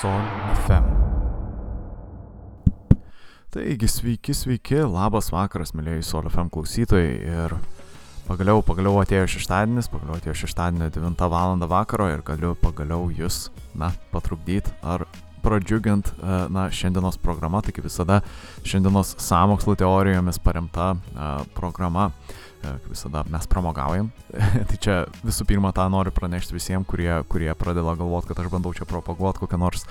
Sol 0.00 0.22
FM. 0.64 0.84
Taigi, 3.52 3.88
sveiki, 3.88 4.32
sveiki, 4.32 4.78
labas 4.88 5.28
vakaras, 5.28 5.74
mėlyjei 5.76 6.00
Sol 6.06 6.24
FM 6.30 6.48
klausytojai. 6.54 7.18
Ir 7.28 7.54
pagaliau, 8.24 8.62
pagaliau 8.64 8.96
atėjo 9.02 9.26
šeštadienis, 9.34 9.90
pagaliau 9.92 10.16
atėjo 10.16 10.38
šeštadienio 10.46 10.88
9 10.94 11.28
val. 11.28 11.52
vakaro 11.68 12.08
ir 12.08 12.24
galiu 12.24 12.54
pagaliau 12.62 13.10
jūs, 13.12 13.50
na, 13.76 13.92
patrukdyti 14.14 14.72
ar 14.80 15.04
pradžiugint, 15.44 16.14
e, 16.16 16.40
na, 16.48 16.70
šiandienos 16.72 17.20
programa, 17.20 17.60
tai 17.60 17.76
kaip 17.76 17.84
visada, 17.84 18.22
šiandienos 18.64 19.18
samokslo 19.20 19.76
teorijomis 19.76 20.40
paremta 20.40 20.94
uh, 20.96 21.44
programa. 21.56 22.08
Uh, 22.08 22.49
kaip 22.62 22.88
visada 22.92 23.24
mes 23.30 23.48
pramogaujam. 23.50 24.10
tai 24.70 24.78
čia 24.80 24.96
visų 25.24 25.46
pirma 25.48 25.72
tą 25.76 25.88
noriu 25.92 26.12
pranešti 26.14 26.56
visiems, 26.56 26.88
kurie, 26.90 27.12
kurie 27.30 27.52
pradeda 27.58 27.96
galvoti, 27.98 28.30
kad 28.30 28.42
aš 28.42 28.50
bandau 28.52 28.74
čia 28.76 28.88
propaguoti 28.88 29.42
kokią 29.44 29.60
nors 29.60 29.86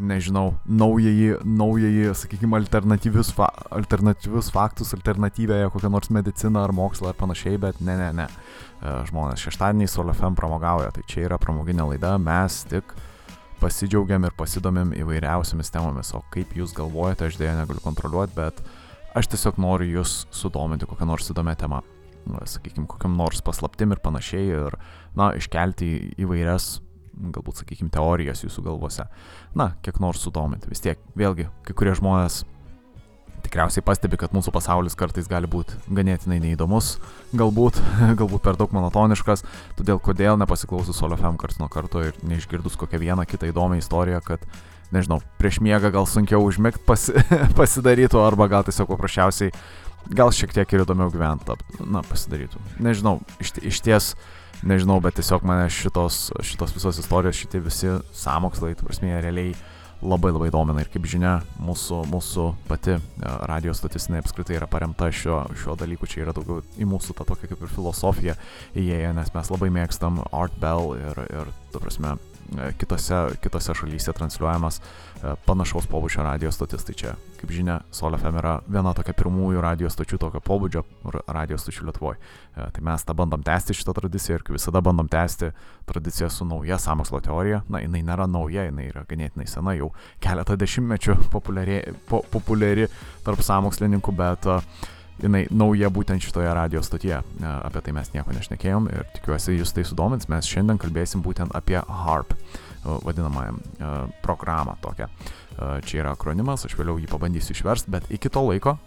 nežinau, 0.00 0.54
naująjį, 0.64 1.40
naująjį, 1.44 2.10
sakykime, 2.16 2.56
alternatyvius, 2.60 3.32
fa 3.36 3.50
alternatyvius 3.76 4.50
faktus, 4.54 4.94
alternatyvėje 4.96 5.70
kokią 5.74 5.90
nors 5.92 6.10
mediciną 6.14 6.64
ar 6.64 6.74
mokslą 6.76 7.12
ar 7.12 7.18
panašiai, 7.20 7.60
bet 7.60 7.80
ne, 7.84 7.96
ne, 8.00 8.10
ne. 8.22 8.26
Žmonės 8.80 9.44
šeštadieniais 9.44 9.92
Solefem 9.92 10.36
pramogauja, 10.38 10.90
tai 10.96 11.04
čia 11.08 11.26
yra 11.28 11.38
pramoginė 11.40 11.90
laida, 11.92 12.14
mes 12.22 12.62
tik 12.70 12.94
pasidžiaugiam 13.60 14.24
ir 14.24 14.36
pasidomim 14.36 14.94
įvairiausiamis 14.96 15.72
temomis, 15.72 16.14
o 16.16 16.22
kaip 16.32 16.54
jūs 16.56 16.72
galvojate, 16.76 17.28
aš 17.28 17.36
dėja 17.40 17.58
negaliu 17.58 17.84
kontroliuoti, 17.84 18.36
bet 18.38 18.62
aš 19.16 19.28
tiesiog 19.34 19.60
noriu 19.60 19.98
jūs 19.98 20.22
sudominti 20.32 20.88
kokią 20.88 21.08
nors 21.12 21.28
įdomią 21.32 21.58
temą, 21.60 21.82
sakykime, 22.26 22.86
kokiam 22.90 23.16
nors 23.18 23.42
paslaptim 23.44 23.94
ir 23.94 24.02
panašiai, 24.04 24.46
ir, 24.66 24.78
na, 25.18 25.32
iškelti 25.38 25.90
įvairias, 26.20 26.78
galbūt, 27.34 27.62
sakykime, 27.62 27.90
teorijas 27.92 28.44
jūsų 28.44 28.64
galvose, 28.68 29.06
na, 29.58 29.72
kiek 29.84 30.00
nors 30.02 30.22
sudominti. 30.24 30.70
Vis 30.70 30.82
tiek, 30.84 31.00
vėlgi, 31.18 31.48
kai 31.66 31.76
kurie 31.76 31.94
žmonės 31.98 32.44
tikriausiai 33.44 33.84
pastebi, 33.84 34.18
kad 34.20 34.34
mūsų 34.36 34.52
pasaulis 34.54 34.96
kartais 34.98 35.28
gali 35.30 35.48
būti 35.50 35.76
ganėtinai 35.96 36.40
neįdomus, 36.44 36.94
galbūt, 37.36 37.80
galbūt 38.20 38.44
per 38.44 38.58
daug 38.60 38.72
monotoniškas, 38.76 39.44
todėl 39.78 40.00
kodėl 40.02 40.38
nepasiklausus 40.40 40.98
Solo 41.00 41.18
FM 41.18 41.40
karts 41.40 41.60
nuo 41.60 41.70
karto 41.72 42.04
ir 42.04 42.18
neišgirdus 42.26 42.78
kokią 42.80 43.00
vieną 43.02 43.26
kitą 43.28 43.50
įdomią 43.50 43.80
istoriją, 43.80 44.20
kad, 44.26 44.44
nežinau, 44.94 45.20
prieš 45.40 45.60
miegą 45.64 45.92
gal 45.94 46.08
sunkiau 46.10 46.44
užmigti 46.46 46.82
pasi, 46.86 47.16
pasidarytų, 47.58 48.20
arba 48.22 48.50
gal 48.52 48.66
tiesiog 48.66 48.90
paprasčiausiai, 48.92 49.54
gal 50.08 50.32
šiek 50.34 50.54
tiek 50.56 50.72
ir 50.74 50.84
įdomiau 50.84 51.12
gyventi, 51.12 51.56
na, 51.84 52.04
pasidarytų. 52.06 52.60
Nežinau, 52.82 53.18
iš, 53.42 53.54
iš 53.60 53.82
ties, 53.84 54.12
nežinau, 54.66 55.00
bet 55.04 55.18
tiesiog 55.20 55.44
mane 55.46 55.68
šitos, 55.72 56.30
šitos 56.46 56.74
visos 56.76 57.02
istorijos, 57.02 57.38
šitie 57.38 57.62
visi 57.64 57.98
samokslai, 58.16 58.74
tu 58.78 58.88
prasme, 58.88 59.12
realiai 59.20 59.54
labai 60.00 60.32
labai 60.32 60.48
domina 60.52 60.80
ir 60.80 60.88
kaip 60.88 61.04
žinia, 61.08 61.40
mūsų, 61.60 62.00
mūsų 62.08 62.46
pati 62.68 62.94
e, 62.96 63.00
radio 63.50 63.74
stotis 63.76 64.08
apskritai 64.16 64.56
yra 64.56 64.68
paremta 64.70 65.10
šiuo, 65.12 65.42
šiuo 65.60 65.76
dalyku, 65.76 66.08
čia 66.08 66.24
yra 66.24 66.34
daugiau 66.36 66.62
į 66.80 66.88
mūsų 66.88 67.16
tą 67.18 67.26
tokią 67.28 67.50
kaip 67.52 67.64
ir 67.66 67.72
filosofiją 67.74 68.36
įėję, 68.72 69.12
nes 69.16 69.34
mes 69.34 69.52
labai 69.52 69.68
mėgstam 69.76 70.22
Art 70.32 70.56
Bell 70.60 70.94
ir, 70.96 71.20
ir 71.28 71.52
tu 71.74 71.82
prasme, 71.82 72.16
kitose, 72.78 73.14
kitose 73.42 73.74
šalyse 73.74 74.12
transliuojamas 74.16 74.80
e, 74.80 75.34
panašaus 75.46 75.86
pobūdžio 75.90 76.24
radio 76.26 76.52
stotis. 76.54 76.84
Tai 76.86 76.94
čia, 76.98 77.14
kaip 77.40 77.52
žinia, 77.54 77.80
Sol 77.94 78.16
FM 78.18 78.40
yra 78.40 78.56
viena 78.68 78.92
tokia 78.96 79.14
pirmųjų 79.16 79.62
radio 79.64 79.90
stočių 79.92 80.20
tokio 80.20 80.42
pobūdžio 80.44 80.84
radio 81.30 81.58
stočių 81.60 81.88
Lietuvoje. 81.88 82.20
Tai 82.54 82.84
mes 82.84 83.04
tą 83.06 83.16
bandom 83.16 83.42
tęsti 83.46 83.76
šitą 83.78 83.94
tradiciją 83.96 84.38
ir 84.38 84.46
kaip 84.46 84.58
visada 84.58 84.82
bandom 84.84 85.08
tęsti 85.10 85.52
tradiciją 85.88 86.30
su 86.30 86.46
nauja 86.48 86.78
samokslo 86.78 87.20
teorija. 87.24 87.62
Na, 87.68 87.82
jinai 87.82 88.02
nėra 88.06 88.28
nauja, 88.30 88.66
jinai 88.68 88.90
yra 88.90 89.04
ganėtinai 89.08 89.48
sena, 89.50 89.74
jau 89.78 89.92
keletą 90.22 90.58
dešimtmečių 90.60 91.18
populiari, 91.34 91.82
po, 92.10 92.24
populiari 92.32 92.88
tarp 93.26 93.44
samokslininkų, 93.46 94.16
bet 94.18 94.50
uh, 94.50 94.64
jinai 95.22 95.44
nauja 95.50 95.90
būtent 95.92 96.22
šitoje 96.24 96.50
radio 96.56 96.82
stotyje. 96.84 97.20
E, 97.20 97.46
apie 97.50 97.82
tai 97.84 97.94
mes 97.96 98.12
nieko 98.14 98.34
nešnekėjom 98.34 98.88
ir 98.92 99.06
tikiuosi 99.16 99.56
jūs 99.58 99.74
tai 99.76 99.84
sudomins. 99.88 100.28
Mes 100.32 100.48
šiandien 100.48 100.80
kalbėsim 100.80 101.24
būtent 101.24 101.54
apie 101.56 101.78
HARP 101.80 102.34
e, 102.34 102.38
vadinamąją 103.06 103.56
e, 103.56 103.92
programą 104.24 104.78
tokią. 104.84 105.10
Čia 105.84 105.98
yra 106.00 106.14
akronimas, 106.14 106.62
aš 106.64 106.72
vėliau 106.78 106.96
jį 106.96 107.08
pabandysiu 107.10 107.52
išversti, 107.52 107.92
bet 107.92 108.06
iki 108.08 108.30
to 108.32 108.40
laiko, 108.46 108.78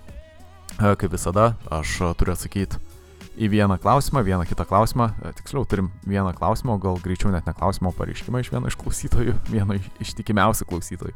kaip 0.79 1.11
visada, 1.13 1.51
aš 1.69 1.99
turiu 2.17 2.33
atsakyti 2.33 2.79
į 3.38 3.51
vieną 3.53 3.77
klausimą, 3.83 4.23
vieną 4.25 4.47
kitą 4.50 4.65
klausimą. 4.65 5.11
Tiksliau, 5.38 5.67
turim 5.69 5.91
vieną 6.09 6.33
klausimą, 6.33 6.79
gal 6.81 6.97
greičiau 7.03 7.29
net 7.35 7.45
ne 7.45 7.53
klausimą, 7.53 7.94
o 7.94 7.97
pareiškimą 8.00 8.41
iš 8.41 8.50
vieno 8.55 8.73
iš 8.73 8.79
klausytojų, 8.81 9.38
vieno 9.53 9.77
iš 9.77 9.85
ištikimiausių 10.07 10.69
klausytojų. 10.71 11.13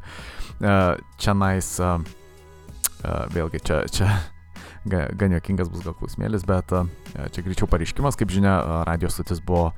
Čia 1.18 1.38
nais, 1.42 1.74
vėlgi, 3.34 3.64
čia, 3.66 3.82
čia 3.90 4.12
gan 4.88 5.34
jokingas 5.36 5.70
bus 5.72 5.84
gal 5.86 5.96
klausimėlis, 5.98 6.44
bet 6.48 6.72
čia 7.34 7.44
greičiau 7.44 7.68
pareiškimas, 7.70 8.18
kaip 8.18 8.32
žinia, 8.32 8.84
radio 8.88 9.10
stotis 9.12 9.40
buvo 9.44 9.72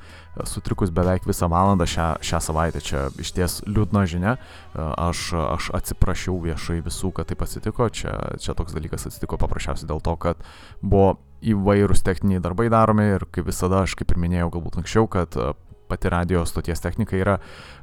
sutrikus 0.47 0.93
beveik 0.95 1.27
visą 1.29 1.49
valandą 1.51 1.87
šią, 1.91 2.09
šią 2.25 2.43
savaitę, 2.45 2.83
čia 2.85 3.07
iš 3.21 3.33
ties 3.37 3.57
liūdna 3.69 4.05
žinia, 4.11 4.37
aš, 4.75 5.31
aš 5.41 5.71
atsiprašiau 5.81 6.37
viešai 6.45 6.81
visų, 6.87 7.13
kad 7.17 7.31
taip 7.31 7.43
atsitiko, 7.47 7.89
čia, 7.95 8.15
čia 8.43 8.55
toks 8.59 8.77
dalykas 8.77 9.09
atsitiko 9.11 9.41
paprasčiausiai 9.41 9.91
dėl 9.91 10.03
to, 10.05 10.15
kad 10.21 10.41
buvo 10.83 11.19
įvairūs 11.41 12.05
techniniai 12.05 12.43
darbai 12.45 12.69
daromi 12.73 13.11
ir 13.17 13.27
kaip 13.33 13.49
visada, 13.49 13.85
aš 13.87 13.97
kaip 13.99 14.13
ir 14.13 14.21
minėjau 14.21 14.51
galbūt 14.57 14.81
anksčiau, 14.83 15.09
kad 15.11 15.37
pati 15.91 16.09
radio 16.13 16.45
stoties 16.47 16.81
technika 16.81 17.19
yra 17.19 17.39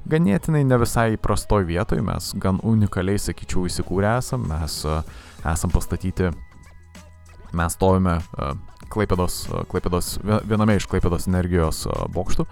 ganėtinai 0.07 0.63
ne 0.63 0.79
visai 0.79 1.17
įprastoj 1.17 1.67
vietoj, 1.67 1.99
mes 2.07 2.31
gan 2.39 2.61
unikaliai, 2.63 3.19
sakyčiau, 3.19 3.65
įsikūrę 3.67 4.13
esam, 4.21 4.47
mes 4.47 4.79
esam 5.43 5.73
pastatyti 5.73 6.31
mes 7.55 7.75
stovime 7.77 8.17
e, 8.19 8.53
Klaipėdos, 8.91 9.41
e, 9.49 9.63
Klaipėdos, 9.71 10.15
viename 10.47 10.77
iš 10.77 10.87
Klaipėdos 10.91 11.27
energijos 11.29 11.85
e, 11.87 11.99
bokštų, 12.13 12.47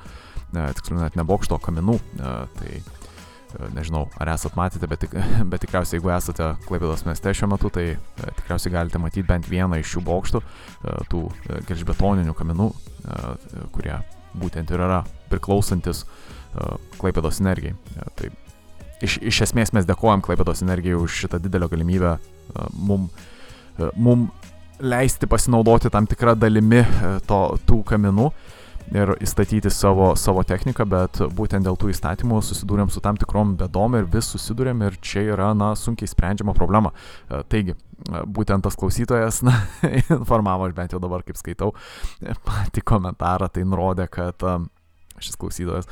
tiksliau 0.56 1.02
net 1.02 1.18
ne 1.20 1.26
bokšto, 1.28 1.58
kaminų. 1.60 1.98
Tai 2.16 2.76
nežinau, 3.76 4.06
ar 4.20 4.30
esat 4.34 4.56
matėte, 4.56 4.88
bet, 4.88 5.04
bet 5.52 5.64
tikriausiai 5.64 6.00
jeigu 6.00 6.12
esate 6.16 6.54
Klaipėdos 6.68 7.06
mieste 7.08 7.34
šiuo 7.36 7.50
metu, 7.52 7.72
tai 7.74 7.98
tikriausiai 8.40 8.74
galite 8.74 9.02
matyti 9.02 9.26
bent 9.28 9.50
vieną 9.52 9.80
iš 9.82 9.96
šių 9.96 10.06
bokštų, 10.08 10.42
tų 11.12 11.26
gelžbetoninių 11.68 12.36
kaminų, 12.38 12.70
kurie 13.76 14.00
būtent 14.36 14.72
ir 14.72 14.86
yra 14.88 15.02
priklausantis 15.32 16.06
Klaipėdos 17.02 17.42
energijai. 17.44 17.76
Tai 18.16 18.32
iš, 19.04 19.20
iš 19.20 19.42
esmės 19.50 19.76
mes 19.76 19.88
dėkojam 19.88 20.24
Klaipėdos 20.24 20.64
energijai 20.64 21.00
už 21.00 21.20
šitą 21.26 21.40
didelę 21.44 21.68
galimybę 21.72 22.16
mum, 22.76 23.10
mum 23.96 24.30
leisti 24.80 25.28
pasinaudoti 25.28 25.90
tam 25.90 26.08
tikrą 26.08 26.36
dalimi 26.40 26.82
e, 26.82 27.16
to, 27.28 27.42
tų 27.68 27.82
kaminų 27.88 28.30
ir 28.94 29.16
įstatyti 29.24 29.72
savo, 29.74 30.12
savo 30.20 30.44
techniką, 30.46 30.86
bet 30.86 31.22
būtent 31.34 31.66
dėl 31.66 31.78
tų 31.80 31.90
įstatymų 31.94 32.42
susidūrėm 32.46 32.92
su 32.94 33.02
tam 33.02 33.18
tikrom 33.18 33.56
bedom 33.58 33.98
ir 33.98 34.06
vis 34.12 34.30
susidūrėm 34.36 34.84
ir 34.86 35.00
čia 35.02 35.24
yra, 35.34 35.54
na, 35.58 35.72
sunkiai 35.80 36.10
sprendžiama 36.12 36.54
problema. 36.58 36.92
E, 37.30 37.42
taigi, 37.50 37.74
e, 37.76 38.24
būtent 38.26 38.66
tas 38.66 38.78
klausytojas, 38.78 39.42
na, 39.48 39.56
informavo, 40.18 40.68
aš 40.68 40.76
bent 40.78 40.94
jau 40.94 41.02
dabar 41.04 41.26
kaip 41.26 41.40
skaitau, 41.40 41.74
patį 42.46 42.86
komentarą, 42.86 43.50
tai 43.50 43.66
nurodė, 43.66 44.10
kad 44.12 44.46
šis 45.24 45.40
klausytojas, 45.40 45.90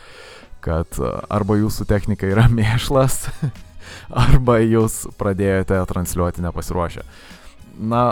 kad 0.64 1.00
arba 1.32 1.58
jūsų 1.60 1.88
technika 1.90 2.28
yra 2.30 2.46
mėšlas, 2.60 3.26
arba 4.10 4.60
jūs 4.62 5.06
pradėjote 5.20 5.82
transliuoti 5.90 6.46
nepasiruošę. 6.46 7.08
Na, 7.90 8.12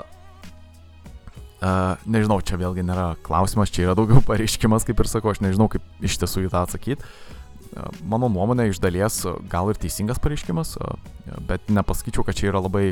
Uh, 1.61 1.93
nežinau, 2.09 2.39
čia 2.41 2.57
vėlgi 2.57 2.81
nėra 2.81 3.11
klausimas, 3.21 3.69
čia 3.69 3.83
yra 3.85 3.93
daugiau 3.97 4.23
pareiškimas, 4.29 4.85
kaip 4.87 5.03
ir 5.03 5.09
sakau, 5.11 5.29
aš 5.29 5.43
nežinau, 5.45 5.69
kaip 5.69 5.85
iš 6.01 6.17
tiesų 6.23 6.47
į 6.47 6.49
tą 6.53 6.63
atsakyti. 6.65 7.05
Uh, 7.71 7.91
mano 8.01 8.31
nuomonė 8.33 8.71
iš 8.71 8.81
dalies 8.81 9.21
gal 9.51 9.69
ir 9.69 9.77
teisingas 9.77 10.17
pareiškimas, 10.23 10.73
uh, 10.81 10.97
bet 11.45 11.69
nepasakyčiau, 11.69 12.25
kad 12.25 12.39
čia 12.39 12.49
yra 12.49 12.63
labai 12.65 12.89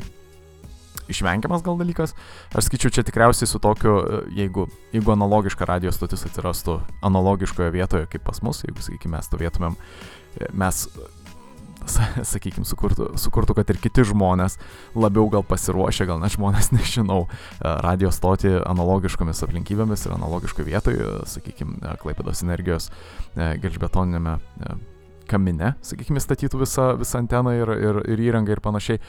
išvengiamas 1.10 1.66
gal 1.66 1.80
dalykas. 1.80 2.14
Aš 2.54 2.70
skaičiu 2.70 2.94
čia 2.94 3.04
tikriausiai 3.08 3.50
su 3.50 3.58
tokiu, 3.62 3.98
jeigu, 4.38 4.68
jeigu 4.94 5.16
analogiška 5.16 5.66
radio 5.66 5.90
stotis 5.96 6.28
atsirastų 6.30 6.78
analogiškoje 7.10 7.74
vietoje 7.74 8.10
kaip 8.14 8.26
pas 8.28 8.44
mus, 8.46 8.62
jeigu, 8.68 8.86
sakykime, 8.86 9.18
mes 9.18 9.30
stovėtumėm, 9.30 9.80
mes 10.54 10.86
sakykime, 12.34 12.66
sukurtų, 12.68 13.12
sukurtų, 13.20 13.56
kad 13.60 13.72
ir 13.74 13.80
kiti 13.82 14.06
žmonės 14.08 14.58
labiau 14.98 15.30
gal 15.32 15.46
pasiruošę, 15.48 16.08
gal 16.10 16.22
net 16.22 16.36
žmonės, 16.36 16.72
nežinau, 16.78 17.26
e, 17.28 17.74
radio 17.86 18.12
stoti 18.16 18.52
analogiškomis 18.60 19.44
aplinkybėmis 19.48 20.06
ir 20.08 20.16
analogiškoje 20.18 20.70
vietoje, 20.70 21.10
sakykime, 21.30 21.80
Klaipėdos 22.00 22.44
energijos 22.46 22.90
e, 22.90 23.56
gelžbetoninėme 23.64 24.38
e, 24.40 24.78
kamine, 25.30 25.74
sakykime, 25.86 26.22
statytų 26.24 26.64
visą, 26.64 26.92
visą 27.00 27.22
anteną 27.22 27.54
ir, 27.58 27.74
ir, 27.78 28.02
ir 28.16 28.24
įrangą 28.30 28.56
ir 28.56 28.64
panašiai. 28.66 29.02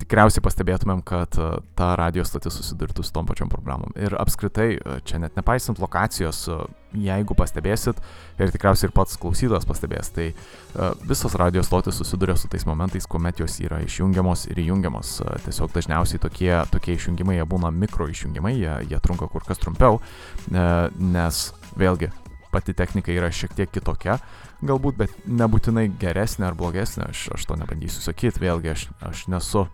Tikriausiai 0.00 0.44
pastebėtumėm, 0.44 1.00
kad 1.06 1.36
e, 1.40 1.46
ta 1.78 1.92
radio 1.98 2.24
stotis 2.26 2.56
susidurtų 2.58 3.04
su 3.04 3.12
tom 3.14 3.28
pačiom 3.28 3.50
problemom. 3.52 3.94
Ir 3.98 4.16
apskritai, 4.20 4.68
e, 4.76 4.96
čia 5.08 5.20
net 5.22 5.38
nepaisant 5.38 5.80
lokacijos, 5.82 6.42
e, 6.52 6.58
jeigu 7.06 7.36
pastebėsit, 7.36 8.00
ir 8.40 8.52
tikriausiai 8.54 8.90
ir 8.90 8.94
pats 8.96 9.16
klausytojas 9.20 9.66
pastebės, 9.68 10.08
tai 10.16 10.30
visos 11.04 11.34
radio 11.36 11.60
stotis 11.66 11.98
susiduria 12.00 12.36
su 12.40 12.48
tais 12.48 12.64
momentais, 12.68 13.08
kuomet 13.10 13.42
jos 13.42 13.58
yra 13.60 13.82
išjungiamos 13.84 14.46
ir 14.48 14.62
įjungiamos. 14.64 15.18
Tiesiog 15.44 15.74
dažniausiai 15.76 16.22
tokie, 16.22 16.52
tokie 16.72 16.96
išjungimai, 16.96 17.36
jie 17.36 17.48
būna 17.52 17.72
mikro 17.74 18.08
išjungimai, 18.08 18.54
jie, 18.56 18.76
jie 18.92 19.02
trunka 19.04 19.28
kur 19.28 19.44
kas 19.44 19.60
trumpiau, 19.60 20.00
nes 20.48 21.42
vėlgi 21.76 22.08
pati 22.56 22.72
technika 22.76 23.12
yra 23.12 23.28
šiek 23.32 23.52
tiek 23.56 23.72
kitokia, 23.72 24.16
galbūt, 24.64 24.96
bet 25.02 25.28
nebūtinai 25.28 25.90
geresnė 26.00 26.48
ar 26.48 26.56
blogesnė, 26.56 27.10
aš, 27.12 27.28
aš 27.36 27.44
to 27.50 27.58
nebandysiu 27.60 28.00
sakyti, 28.04 28.40
vėlgi 28.40 28.72
aš, 28.72 28.88
aš 29.04 29.26
nesu 29.32 29.66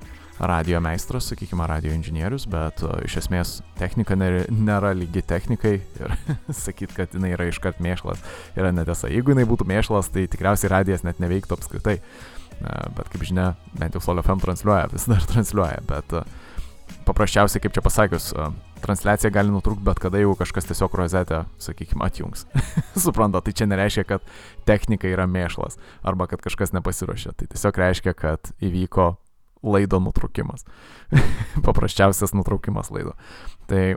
radio 0.43 0.81
meistras, 0.82 1.29
sakykime, 1.31 1.67
radio 1.70 1.93
inžinierius, 1.94 2.49
bet 2.50 2.82
uh, 2.82 2.96
iš 3.06 3.20
esmės 3.23 3.55
technika 3.79 4.17
nėra, 4.19 4.46
nėra 4.50 4.90
lygi 4.99 5.23
technikai 5.23 5.76
ir 5.79 6.17
sakyti, 6.64 6.96
kad 6.96 7.14
jinai 7.14 7.34
yra 7.37 7.46
iškart 7.50 7.82
mėšlas, 7.84 8.23
yra 8.58 8.73
netiesa. 8.75 9.11
Jeigu 9.12 9.37
jinai 9.37 9.46
būtų 9.49 9.69
mėšlas, 9.70 10.11
tai 10.11 10.26
tikriausiai 10.32 10.73
radijas 10.73 11.06
net 11.06 11.23
neveiktų 11.23 11.58
apskritai. 11.58 12.00
Uh, 12.62 12.88
bet 12.96 13.12
kaip 13.12 13.23
žinia, 13.26 13.52
bent 13.79 13.94
jau 13.94 14.02
Solo 14.02 14.25
FM 14.25 14.43
transliuoja, 14.43 14.90
vis 14.93 15.06
dar 15.11 15.23
transliuoja, 15.31 15.79
bet 15.87 16.19
uh, 16.19 16.26
paprasčiausiai, 17.06 17.62
kaip 17.62 17.79
čia 17.79 17.84
pasakius, 17.84 18.32
uh, 18.34 18.50
transliacija 18.84 19.31
gali 19.34 19.52
nutrūkti 19.55 19.84
bet 19.87 20.00
kada, 20.02 20.20
jeigu 20.20 20.34
kažkas 20.38 20.69
tiesiog 20.69 20.94
rozetę, 20.99 21.44
sakykime, 21.62 22.05
atjungs. 22.06 22.46
Supranta, 23.05 23.43
tai 23.44 23.55
čia 23.56 23.69
nereiškia, 23.70 24.06
kad 24.08 24.26
technika 24.69 25.11
yra 25.11 25.29
mėšlas 25.31 25.79
arba 26.06 26.29
kad 26.31 26.44
kažkas 26.44 26.75
nepasiruošė. 26.76 27.34
Tai 27.38 27.50
tiesiog 27.55 27.82
reiškia, 27.84 28.17
kad 28.19 28.52
įvyko 28.62 29.12
laido 29.62 30.00
nutraukimas. 30.02 30.67
Paprasčiausias 31.67 32.34
nutraukimas 32.34 32.90
laido. 32.94 33.14
Tai 33.70 33.94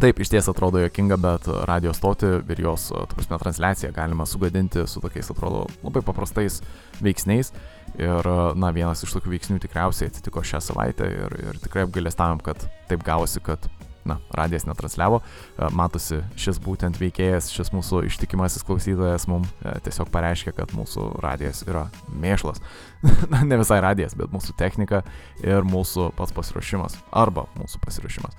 Taip, 0.00 0.18
iš 0.18 0.32
ties 0.32 0.48
atrodo 0.48 0.80
jokinga, 0.80 1.18
bet 1.20 1.46
radio 1.68 1.92
stoti 1.94 2.26
ir 2.26 2.62
jos, 2.64 2.88
tu 2.90 3.18
prasme, 3.18 3.38
transliaciją 3.38 3.92
galima 3.94 4.26
sugadinti 4.26 4.86
su 4.88 5.02
tokiais, 5.04 5.28
atrodo, 5.30 5.66
labai 5.84 6.02
paprastais 6.06 6.60
veiksniais. 7.04 7.52
Ir, 8.00 8.28
na, 8.56 8.72
vienas 8.72 9.04
iš 9.04 9.12
tokių 9.18 9.34
veiksnių 9.34 9.60
tikriausiai 9.62 10.08
atsitiko 10.10 10.42
šią 10.48 10.62
savaitę 10.64 11.10
ir, 11.12 11.36
ir 11.44 11.60
tikrai 11.62 11.84
apgailestavom, 11.86 12.40
kad 12.42 12.64
taip 12.88 13.04
gavosi, 13.06 13.42
kad 13.44 13.68
na, 14.08 14.18
radijas 14.34 14.66
netransliavo. 14.66 15.20
E, 15.22 15.68
matosi, 15.76 16.20
šis 16.40 16.58
būtent 16.62 16.98
veikėjas, 17.00 17.50
šis 17.54 17.72
mūsų 17.74 18.04
ištikimasis 18.08 18.66
klausytojas 18.66 19.28
mums 19.30 19.50
e, 19.62 19.74
tiesiog 19.86 20.10
pareiškia, 20.14 20.54
kad 20.56 20.74
mūsų 20.76 21.08
radijas 21.22 21.62
yra 21.68 21.86
mėšlas. 22.10 22.62
na, 23.32 23.42
ne 23.46 23.58
visai 23.60 23.80
radijas, 23.84 24.16
bet 24.18 24.32
mūsų 24.34 24.56
technika 24.58 25.02
ir 25.44 25.66
mūsų 25.68 26.10
pats 26.18 26.34
pasiruošimas. 26.36 26.98
Arba 27.10 27.46
mūsų 27.58 27.82
pasiruošimas. 27.86 28.38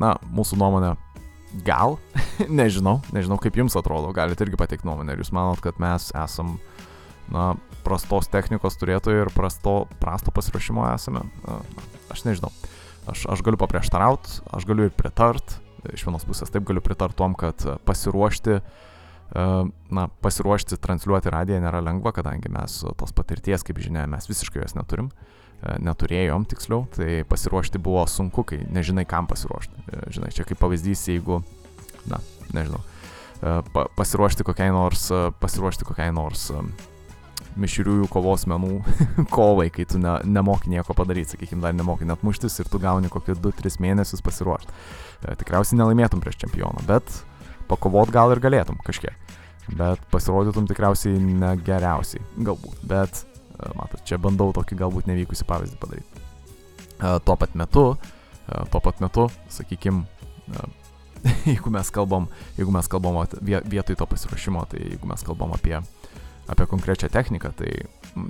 Na, 0.00 0.14
mūsų 0.32 0.60
nuomonė 0.60 0.94
gal, 1.66 1.98
nežinau, 2.60 3.00
nežinau 3.12 3.38
kaip 3.42 3.58
jums 3.60 3.76
atrodo, 3.76 4.12
galite 4.16 4.46
irgi 4.46 4.60
pateikti 4.60 4.88
nuomonę. 4.88 5.14
Ar 5.14 5.20
jūs 5.20 5.32
manot, 5.36 5.60
kad 5.64 5.80
mes 5.82 6.08
esam, 6.16 6.56
na, 7.32 7.52
prastos 7.84 8.30
technikos 8.32 8.78
turėtojai 8.80 9.26
ir 9.26 9.32
prasto, 9.34 9.82
prasto 10.00 10.32
pasiruošimo 10.34 10.86
esame? 10.94 11.26
Na, 11.44 11.60
aš 12.12 12.24
nežinau. 12.28 12.52
Aš, 13.06 13.26
aš 13.26 13.42
galiu 13.42 13.58
paprieštaraut, 13.58 14.28
aš 14.54 14.66
galiu 14.68 14.86
ir 14.86 14.94
pritart. 14.94 15.58
Iš 15.90 16.04
vienos 16.06 16.22
pusės 16.26 16.52
taip 16.54 16.66
galiu 16.68 16.82
pritart 16.84 17.16
tom, 17.18 17.34
kad 17.34 17.58
pasiruošti, 17.86 18.60
e, 18.60 19.46
na, 19.98 20.04
pasiruošti 20.22 20.78
transliuoti 20.78 21.32
radiją 21.34 21.58
nėra 21.64 21.80
lengva, 21.82 22.12
kadangi 22.14 22.52
mes 22.52 22.78
tos 22.86 23.14
patirties, 23.16 23.66
kaip 23.66 23.82
žinia, 23.82 24.06
mes 24.10 24.30
visiškai 24.30 24.62
jos 24.62 24.76
neturim 24.78 25.10
e, 25.10 25.74
neturėjom 25.82 26.46
tiksliau, 26.52 26.86
tai 26.94 27.24
pasiruošti 27.26 27.82
buvo 27.82 28.04
sunku, 28.06 28.46
kai 28.46 28.60
nežinai, 28.70 29.08
kam 29.10 29.26
pasiruošti. 29.26 29.82
E, 29.90 30.04
žinai, 30.14 30.30
čia 30.36 30.46
kaip 30.46 30.62
pavyzdys, 30.62 31.02
jeigu, 31.10 31.42
na, 32.06 32.22
nežinau, 32.54 32.84
pasiruošti 33.98 34.46
kokiai 34.46 34.70
nors, 34.70 35.08
pasiruošti 35.42 35.90
kokiai 35.90 36.14
nors 36.14 36.52
mišriųjų 37.60 38.08
kovos 38.12 38.46
menų 38.50 38.78
kovai, 39.34 39.68
kai 39.74 39.84
tu 39.88 40.00
ne, 40.02 40.14
nemoki 40.28 40.70
nieko 40.72 40.94
padaryti, 40.96 41.34
sakykime, 41.34 41.62
dar 41.64 41.74
nemoki 41.76 42.06
net 42.08 42.24
muštis 42.26 42.58
ir 42.62 42.70
tu 42.72 42.80
gauni 42.82 43.10
kokį 43.12 43.36
2-3 43.40 43.80
mėnesius 43.82 44.24
pasiruošti. 44.24 44.72
E, 44.72 45.36
tikriausiai 45.40 45.80
nelaimėtum 45.80 46.22
prieš 46.22 46.40
čempioną, 46.44 46.84
bet 46.88 47.22
pakovot 47.70 48.12
gal 48.14 48.34
ir 48.34 48.42
galėtum 48.42 48.80
kažkiek. 48.86 49.16
Bet 49.78 50.02
pasirodytum 50.12 50.66
tikriausiai 50.70 51.20
ne 51.22 51.54
geriausiai, 51.62 52.24
galbūt. 52.48 52.82
Bet, 52.88 53.24
e, 53.56 53.72
matot, 53.78 54.02
čia 54.08 54.20
bandau 54.22 54.50
tokį 54.56 54.80
galbūt 54.82 55.10
nevykusi 55.10 55.48
pavyzdį 55.48 55.80
padaryti. 55.82 56.24
E, 56.98 57.16
tuo 57.26 57.38
pat 57.38 57.58
metu, 57.58 57.92
tuo 58.72 58.80
pat 58.82 58.98
metu, 59.00 59.28
sakykime, 59.54 60.02
jeigu 61.52 61.70
mes 61.72 61.90
kalbam, 61.94 62.26
jeigu 62.58 62.74
mes 62.74 62.88
kalbam 62.90 63.22
vietoj 63.40 63.96
to 63.96 64.08
pasiruošimo, 64.10 64.64
tai 64.72 64.82
jeigu 64.82 65.06
mes 65.08 65.22
kalbam 65.24 65.54
apie 65.54 65.76
uh, 65.78 66.01
apie 66.50 66.66
konkrečią 66.66 67.08
techniką, 67.12 67.52
tai 67.56 67.70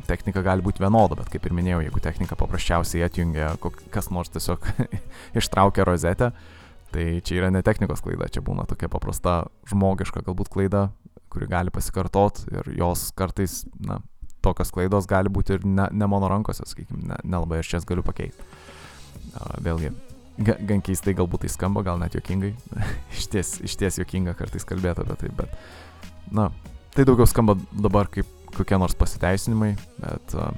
technika 0.06 0.42
gali 0.44 0.62
būti 0.64 0.82
vienoda, 0.82 1.16
bet 1.18 1.30
kaip 1.32 1.46
ir 1.48 1.54
minėjau, 1.56 1.80
jeigu 1.86 2.02
technika 2.04 2.36
paprasčiausiai 2.38 3.06
atjungia, 3.06 3.54
kas 3.94 4.10
nors 4.12 4.32
tiesiog 4.34 4.68
ištraukia 5.40 5.86
rozetę, 5.88 6.32
tai 6.92 7.06
čia 7.24 7.40
yra 7.40 7.50
ne 7.50 7.62
technikos 7.64 8.04
klaida, 8.04 8.28
čia 8.28 8.44
būna 8.44 8.66
tokia 8.68 8.90
paprasta 8.92 9.42
žmogiška 9.70 10.24
galbūt 10.26 10.52
klaida, 10.52 10.90
kuri 11.32 11.48
gali 11.48 11.72
pasikartot 11.72 12.44
ir 12.52 12.72
jos 12.76 13.08
kartais, 13.16 13.62
na, 13.80 14.02
tokios 14.44 14.72
klaidos 14.74 15.08
gali 15.08 15.32
būti 15.32 15.56
ir 15.56 15.66
ne, 15.66 15.88
ne 15.92 16.08
mano 16.10 16.28
rankose, 16.30 16.66
sakykime, 16.68 17.22
nelabai 17.24 17.60
ne 17.60 17.64
aš 17.64 17.78
jas 17.78 17.88
galiu 17.88 18.04
pakeisti. 18.04 18.44
Vėlgi, 19.64 19.92
gan 20.44 20.82
keistai 20.84 21.14
galbūt 21.16 21.46
tai 21.46 21.52
skamba, 21.54 21.84
gal 21.86 22.00
net 22.02 22.18
jokingai, 22.18 22.52
iš 23.16 23.30
ties, 23.32 23.54
iš 23.64 23.78
ties 23.80 24.00
jokinga 24.02 24.36
kartais 24.36 24.68
kalbėti 24.68 25.06
apie 25.06 25.18
tai, 25.22 25.32
bet, 25.38 25.56
na, 26.34 26.50
tai 26.96 27.06
daugiau 27.08 27.28
skamba 27.28 27.56
dabar 27.72 28.10
kaip 28.12 28.28
kokie 28.52 28.76
nors 28.76 28.96
pasiteisinimai, 28.98 29.72
bet 30.02 30.34
uh, 30.36 30.50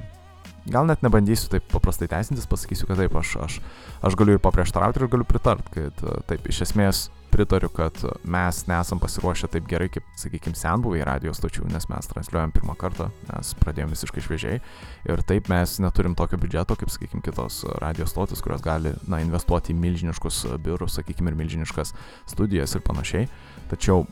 gal 0.67 0.89
net 0.89 1.03
nebandysiu 1.05 1.51
taip 1.53 1.67
paprastai 1.71 2.09
teisintis, 2.11 2.49
pasakysiu, 2.51 2.89
kad 2.91 2.99
taip, 2.99 3.15
aš, 3.21 3.37
aš, 3.45 3.59
aš 4.05 4.17
galiu 4.19 4.39
ir 4.39 4.43
paprieštarauti 4.43 5.03
ir 5.03 5.13
galiu 5.13 5.29
pritart, 5.29 5.69
kad 5.75 6.03
uh, 6.07 6.19
taip, 6.29 6.49
iš 6.51 6.65
esmės 6.67 7.07
pritariu, 7.35 7.69
kad 7.75 7.99
mes 8.31 8.61
nesam 8.71 9.01
pasiruošę 9.03 9.49
taip 9.51 9.67
gerai, 9.71 9.89
kaip, 9.95 10.07
sakykime, 10.19 10.59
senbuviai 10.59 11.07
radijos 11.07 11.41
stočių, 11.41 11.67
nes 11.73 11.89
mes 11.91 12.11
transliuojam 12.11 12.53
pirmą 12.55 12.77
kartą, 12.79 13.09
mes 13.31 13.55
pradėjome 13.63 13.95
visiškai 13.97 14.23
šviežiai 14.23 14.61
ir 15.11 15.25
taip 15.27 15.51
mes 15.51 15.79
neturim 15.83 16.15
tokio 16.19 16.39
biudžeto, 16.43 16.79
kaip, 16.79 16.93
sakykime, 16.95 17.25
kitos 17.27 17.65
radijos 17.83 18.15
stotis, 18.15 18.43
kurios 18.45 18.63
gali, 18.63 18.95
na, 19.11 19.19
investuoti 19.25 19.75
į 19.75 19.81
milžiniškus 19.83 20.45
biurus, 20.63 20.95
sakykime, 21.01 21.35
ir 21.35 21.41
milžiniškas 21.43 21.95
studijas 22.31 22.79
ir 22.79 22.87
panašiai. 22.87 23.27
Tačiau 23.73 24.05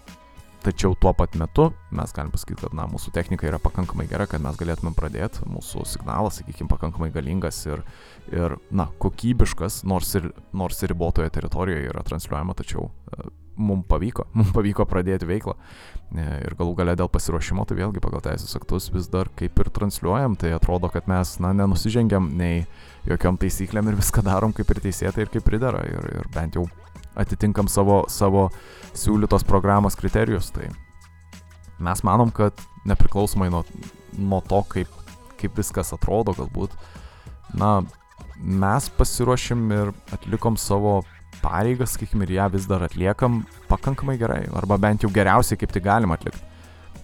Tačiau 0.62 0.94
tuo 0.94 1.10
pat 1.10 1.34
metu 1.34 1.72
mes 1.90 2.12
galim 2.14 2.30
pasakyti, 2.30 2.60
kad 2.62 2.74
na, 2.78 2.84
mūsų 2.86 3.10
technika 3.14 3.48
yra 3.48 3.58
pakankamai 3.62 4.06
gera, 4.06 4.28
kad 4.30 4.42
mes 4.44 4.54
galėtumėm 4.60 4.94
pradėti, 4.94 5.42
mūsų 5.50 5.82
signalas, 5.90 6.38
sakykime, 6.38 6.70
pakankamai 6.70 7.08
galingas 7.14 7.58
ir, 7.66 7.82
ir 8.30 8.54
na, 8.70 8.86
kokybiškas, 9.02 9.80
nors 9.90 10.14
ir, 10.20 10.30
nors 10.54 10.78
ir 10.82 10.92
ribotoje 10.94 11.32
teritorijoje 11.34 11.88
yra 11.90 12.04
transliuojama, 12.06 12.54
tačiau 12.60 12.86
e, 12.86 13.26
mums 13.58 13.88
pavyko, 13.90 14.28
mums 14.38 14.52
pavyko 14.54 14.86
pradėti 14.86 15.26
veiklą. 15.26 15.56
E, 16.14 16.28
ir 16.46 16.54
galų 16.60 16.76
gale 16.78 16.94
dėl 17.00 17.10
pasiruošimo, 17.10 17.66
tai 17.66 17.80
vėlgi 17.80 18.04
pagal 18.04 18.22
teisės 18.28 18.54
aktus 18.60 18.86
vis 18.94 19.10
dar 19.10 19.32
kaip 19.34 19.58
ir 19.58 19.72
transliuojam, 19.74 20.38
tai 20.38 20.54
atrodo, 20.54 20.92
kad 20.94 21.10
mes, 21.10 21.34
na, 21.42 21.50
nenusižengiam 21.58 22.30
nei 22.38 22.62
jokiom 23.10 23.42
taisyklėm 23.42 23.90
ir 23.90 23.98
viską 23.98 24.22
darom 24.30 24.54
kaip 24.54 24.70
ir 24.70 24.84
teisėtai 24.86 25.26
ir 25.26 25.34
kaip 25.34 25.48
pridara. 25.50 25.82
Ir, 25.90 26.08
ir 26.22 26.30
bent 26.38 26.54
jau 26.60 26.68
atitinkam 27.18 27.68
savo, 27.68 28.02
savo 28.08 28.48
siūlytos 28.96 29.44
programos 29.48 29.96
kriterijus. 29.98 30.50
Tai 30.54 30.68
mes 31.82 32.04
manom, 32.06 32.30
kad 32.34 32.56
nepriklausomai 32.88 33.50
nuo, 33.52 33.64
nuo 34.18 34.40
to, 34.48 34.62
kaip, 34.72 34.92
kaip 35.40 35.58
viskas 35.58 35.92
atrodo, 35.94 36.34
galbūt, 36.38 36.74
na, 37.58 37.80
mes 38.42 38.88
pasiruošim 38.98 39.66
ir 39.74 39.92
atlikom 40.14 40.56
savo 40.60 41.00
pareigą, 41.42 41.86
sakykime, 41.88 42.26
ir 42.26 42.36
ją 42.38 42.48
vis 42.54 42.68
dar 42.70 42.84
atliekam 42.86 43.42
pakankamai 43.70 44.16
gerai, 44.20 44.44
arba 44.58 44.78
bent 44.78 45.04
jau 45.04 45.10
geriausiai, 45.12 45.58
kaip 45.60 45.74
tai 45.74 45.84
galima 45.84 46.18
atlikti. 46.18 46.48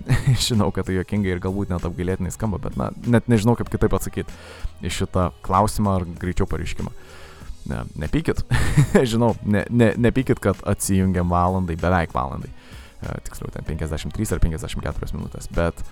žinau, 0.47 0.71
kad 0.73 0.87
tai 0.87 0.95
jokingai 0.95 1.35
ir 1.35 1.41
galbūt 1.43 1.73
net 1.73 1.85
apgailėtinai 1.85 2.31
skamba, 2.33 2.61
bet 2.63 2.77
na, 2.79 2.93
net 3.11 3.27
nežinau, 3.29 3.57
kaip 3.59 3.71
kitaip 3.73 3.97
atsakyti 3.99 4.87
į 4.87 4.93
šitą 4.95 5.31
klausimą 5.45 5.97
ar 5.99 6.07
greičiau 6.23 6.47
pareiškimą. 6.49 6.93
Uh, 6.95 7.28
ne, 7.71 7.85
nepykit, 8.05 8.43
žinau, 9.13 9.35
ne, 9.45 9.65
ne, 9.71 9.93
nepykit, 9.97 10.41
kad 10.43 10.61
atsijungiam 10.69 11.31
valandai, 11.33 11.79
beveik 11.81 12.15
valandai. 12.17 12.51
E, 12.99 13.15
tiksliau, 13.29 13.53
ten 13.55 13.67
53 13.69 14.35
ar 14.35 14.43
54 14.43 15.15
minutės, 15.15 15.47
bet 15.55 15.83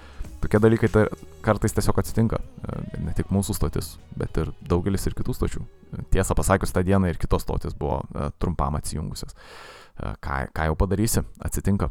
tokie 0.42 0.60
dalykai 0.62 0.90
tai 0.92 1.04
kartais 1.44 1.74
tiesiog 1.76 2.00
atsitinka. 2.02 2.40
E, 2.40 2.80
ne 3.06 3.14
tik 3.16 3.30
mūsų 3.34 3.56
stotis, 3.56 3.94
bet 4.18 4.36
ir 4.42 4.52
daugelis 4.68 5.06
ir 5.08 5.16
kitų 5.18 5.36
stočių. 5.36 5.64
Tiesą 6.14 6.36
pasakius, 6.38 6.74
tą 6.74 6.82
dieną 6.86 7.12
ir 7.12 7.20
kitos 7.22 7.46
stotis 7.46 7.76
buvo 7.78 8.02
e, 8.02 8.30
trumpam 8.42 8.78
atsijungusios. 8.78 9.36
E, 9.36 10.14
ką, 10.20 10.40
ką 10.56 10.70
jau 10.70 10.78
padarysi, 10.78 11.22
atsitinka. 11.40 11.90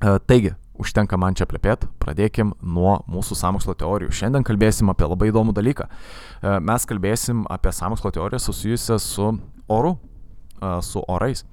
E, 0.00 0.18
taigi, 0.26 0.54
užtenka 0.80 1.18
man 1.20 1.36
čia 1.38 1.46
plepėt, 1.48 1.86
pradėkim 2.02 2.54
nuo 2.62 2.98
mūsų 3.10 3.36
samokslo 3.38 3.76
teorijų. 3.78 4.12
Šiandien 4.14 4.46
kalbėsim 4.46 4.90
apie 4.92 5.06
labai 5.08 5.30
įdomų 5.30 5.54
dalyką. 5.56 5.86
E, 5.86 6.56
mes 6.64 6.88
kalbėsim 6.90 7.44
apie 7.52 7.72
samokslo 7.74 8.12
teoriją 8.14 8.42
susijusią 8.42 8.98
su 9.02 9.30
oru, 9.70 9.94
e, 10.58 10.74
su 10.82 11.04
orais. 11.08 11.44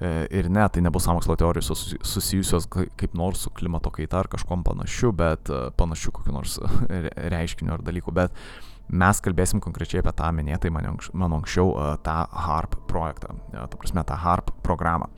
E, 0.00 0.12
ir 0.34 0.50
ne, 0.50 0.66
tai 0.68 0.82
nebus 0.84 1.06
samokslo 1.06 1.36
teorijos 1.40 1.70
susijusios 2.02 2.68
kaip 2.70 3.14
nors 3.14 3.46
su 3.46 3.54
klimato 3.54 3.92
kaita 3.94 4.24
ar 4.24 4.30
kažkom 4.32 4.66
panašiu, 4.66 5.14
bet 5.16 5.52
panašiu 5.78 6.14
kokiu 6.18 6.34
nors 6.34 6.58
reiškiniu 7.34 7.78
ar 7.78 7.84
dalyku. 7.86 8.14
Bet 8.14 8.34
mes 8.88 9.20
kalbėsim 9.24 9.62
konkrečiai 9.64 10.02
apie 10.02 10.12
tą 10.16 10.28
minėtai 10.36 10.70
mano 10.70 11.38
anksčiau 11.38 11.72
tą 12.04 12.16
HARP 12.44 12.76
projektą, 12.90 13.34
ta 13.52 13.78
prasme 13.80 14.04
tą 14.04 14.18
HARP 14.20 14.52
programą. 14.66 15.08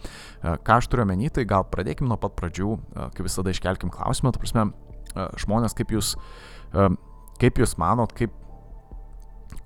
Ką 0.43 0.79
aš 0.79 0.89
turiu 0.93 1.05
omeny, 1.07 1.31
tai 1.35 1.45
gal 1.49 1.67
pradėkim 1.67 2.07
nuo 2.09 2.19
pat 2.21 2.37
pradžių, 2.39 2.77
kaip 3.17 3.27
visada 3.27 3.53
iškelkim 3.53 3.91
klausimą, 3.95 4.33
ta 4.33 4.43
prasme, 4.43 4.69
žmonės, 5.43 5.75
kaip 5.77 5.93
jūs, 5.97 6.15
kaip 7.43 7.61
jūs 7.63 7.77
manot, 7.83 8.15
kaip 8.17 8.33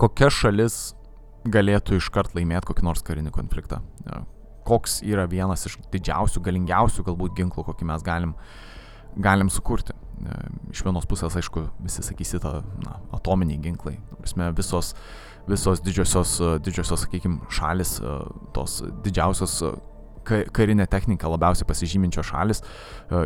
kokia 0.01 0.31
šalis 0.33 0.81
galėtų 1.45 2.01
iškart 2.01 2.35
laimėti 2.37 2.73
kokį 2.73 2.89
nors 2.89 3.05
karinį 3.05 3.33
konfliktą? 3.37 3.83
Koks 4.69 5.01
yra 5.05 5.25
vienas 5.29 5.65
iš 5.69 5.79
didžiausių, 5.93 6.43
galingiausių 6.45 7.05
galbūt 7.07 7.37
ginklų, 7.39 7.65
kokį 7.69 7.89
mes 7.89 8.05
galim, 8.07 8.35
galim 9.17 9.51
sukurti? 9.51 9.97
iš 10.71 10.83
vienos 10.85 11.07
pusės, 11.09 11.35
aišku, 11.39 11.65
visi 11.85 12.05
sakysite, 12.05 12.51
na, 12.85 12.97
atominiai 13.17 13.61
ginklai. 13.63 13.97
Prasme, 14.19 14.51
visos, 14.57 14.93
visos 15.49 15.83
didžiosios, 15.85 16.37
didžiosios, 16.65 17.07
sakykime, 17.07 17.41
šalis, 17.53 17.99
tos 18.57 18.81
didžiausios 19.05 19.61
karinė 20.31 20.85
technika 20.93 21.31
labiausiai 21.33 21.67
pasižyminčios 21.67 22.29
šalis, 22.29 22.61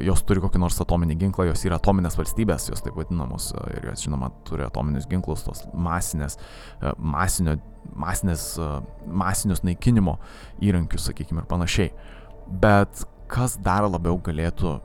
jos 0.07 0.23
turi 0.25 0.41
kokį 0.41 0.61
nors 0.63 0.79
atominį 0.81 1.17
ginklą, 1.25 1.49
jos 1.51 1.65
yra 1.67 1.81
atominės 1.81 2.17
valstybės, 2.17 2.69
jos 2.71 2.85
taip 2.85 2.95
vadinamos 2.97 3.51
ir 3.75 3.91
jos, 3.91 4.05
žinoma, 4.07 4.31
turi 4.47 4.65
atominius 4.65 5.09
ginklus, 5.11 5.43
tos 5.45 5.65
masinės, 5.75 6.39
masinio, 6.97 7.59
masinės, 7.99 8.47
masinius 9.11 9.65
naikinimo 9.67 10.17
įrankius, 10.65 11.11
sakykime, 11.11 11.43
ir 11.43 11.51
panašiai. 11.51 11.91
Bet 12.63 13.05
kas 13.29 13.59
dar 13.61 13.91
labiau 13.91 14.17
galėtų 14.23 14.79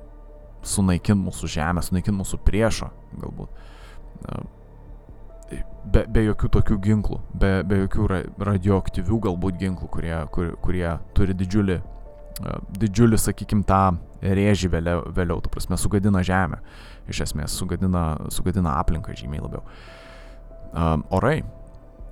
sunaikinti 0.65 1.19
mūsų 1.23 1.49
žemę, 1.55 1.83
sunaikinti 1.85 2.17
mūsų 2.19 2.39
priešą, 2.45 2.89
galbūt. 3.21 3.67
Be, 5.89 6.03
be 6.11 6.25
jokių 6.25 6.49
tokių 6.53 6.77
ginklų, 6.83 7.19
be, 7.39 7.51
be 7.65 7.83
jokių 7.85 8.07
ra, 8.11 8.19
radioaktyvių 8.51 9.21
galbūt 9.29 9.57
ginklų, 9.61 9.87
kurie, 9.93 10.17
kur, 10.35 10.51
kurie 10.61 10.89
turi 11.17 11.33
didžiulį, 11.39 11.79
didžiulį, 12.81 13.19
sakykim, 13.19 13.63
tą 13.67 13.97
rėžį 14.21 14.69
vėliau, 14.75 15.05
vėliau, 15.15 15.39
tu 15.41 15.51
prasme, 15.53 15.79
sugadina 15.79 16.21
žemę, 16.25 16.59
iš 17.09 17.23
esmės, 17.29 17.55
sugadina, 17.55 18.03
sugadina 18.33 18.75
aplinką 18.81 19.15
žymiai 19.17 19.41
labiau. 19.45 19.63
Um, 20.69 21.07
orai. 21.15 21.39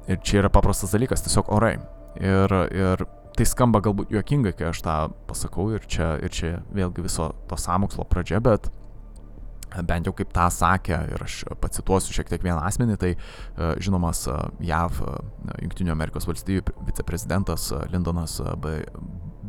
Ir 0.08 0.22
čia 0.24 0.40
yra 0.42 0.50
paprastas 0.50 0.96
dalykas, 0.96 1.22
tiesiog 1.26 1.52
orai. 1.54 1.76
Ir, 2.18 2.54
ir 2.74 3.04
tai 3.38 3.46
skamba 3.46 3.82
galbūt 3.86 4.12
juokingai, 4.14 4.56
kai 4.58 4.72
aš 4.72 4.82
tą 4.86 4.98
pasakau 5.30 5.70
ir 5.76 5.86
čia, 5.86 6.16
ir 6.24 6.34
čia 6.34 6.58
vėlgi 6.74 7.06
viso 7.06 7.32
to 7.50 7.58
samokslo 7.62 8.06
pradžia, 8.10 8.42
bet 8.44 8.72
bent 9.86 10.08
jau 10.08 10.14
kaip 10.16 10.32
tą 10.34 10.48
sakė 10.54 10.98
ir 11.14 11.24
aš 11.24 11.42
pacituosiu 11.62 12.16
šiek 12.16 12.30
tiek 12.32 12.44
vieną 12.46 12.62
asmenį, 12.66 12.98
tai 13.02 13.12
e, 13.14 13.18
žinomas 13.84 14.24
e, 14.32 14.36
JAV, 14.70 15.02
e, 15.04 15.06
Junktinių 15.66 15.94
Amerikos 15.94 16.28
valstybių 16.30 16.62
viceprezidentas 16.88 17.70
Lindonas 17.92 18.40
B. 18.64 18.80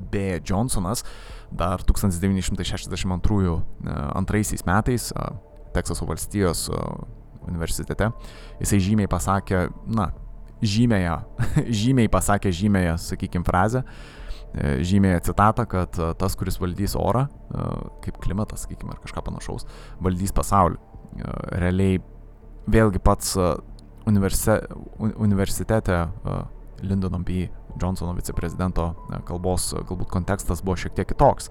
B. 0.08 0.40
Johnsonas 0.40 1.04
dar 1.52 1.84
1962 1.84 3.62
metais 4.68 5.12
Teksaso 5.74 6.06
valstijos 6.08 6.70
universitete 7.48 8.08
jisai 8.58 8.78
žymiai 8.82 9.08
pasakė, 9.10 9.68
na, 9.86 10.08
žymėją, 10.62 11.16
žymiai 11.80 12.10
pasakė 12.12 12.52
žymėją, 12.54 12.96
sakykime, 13.02 13.46
frazę, 13.46 13.84
e, 14.52 14.78
žymėją 14.86 15.22
citatą, 15.30 15.66
kad 15.70 15.98
e, 15.98 16.12
tas, 16.18 16.36
kuris 16.38 16.58
valdys 16.62 16.96
orą, 16.98 17.26
e, 17.28 17.66
kaip 18.06 18.20
klimatas, 18.24 18.66
sakykime, 18.66 18.94
ar 18.94 19.02
kažką 19.04 19.24
panašaus, 19.30 19.68
valdys 20.04 20.34
pasaulį. 20.36 20.80
Realiai 21.58 22.02
vėlgi 22.68 23.00
pats 23.02 23.32
universi 24.06 24.58
universitete 25.16 26.02
Lindono 26.84 27.18
B. 27.24 27.48
Johnsono 27.78 28.12
viceprezidento 28.14 28.84
kalbos 29.26 29.72
galbūt 29.88 30.10
kontekstas 30.12 30.60
buvo 30.62 30.76
šiek 30.78 30.94
tiek 30.98 31.08
kitoks 31.10 31.48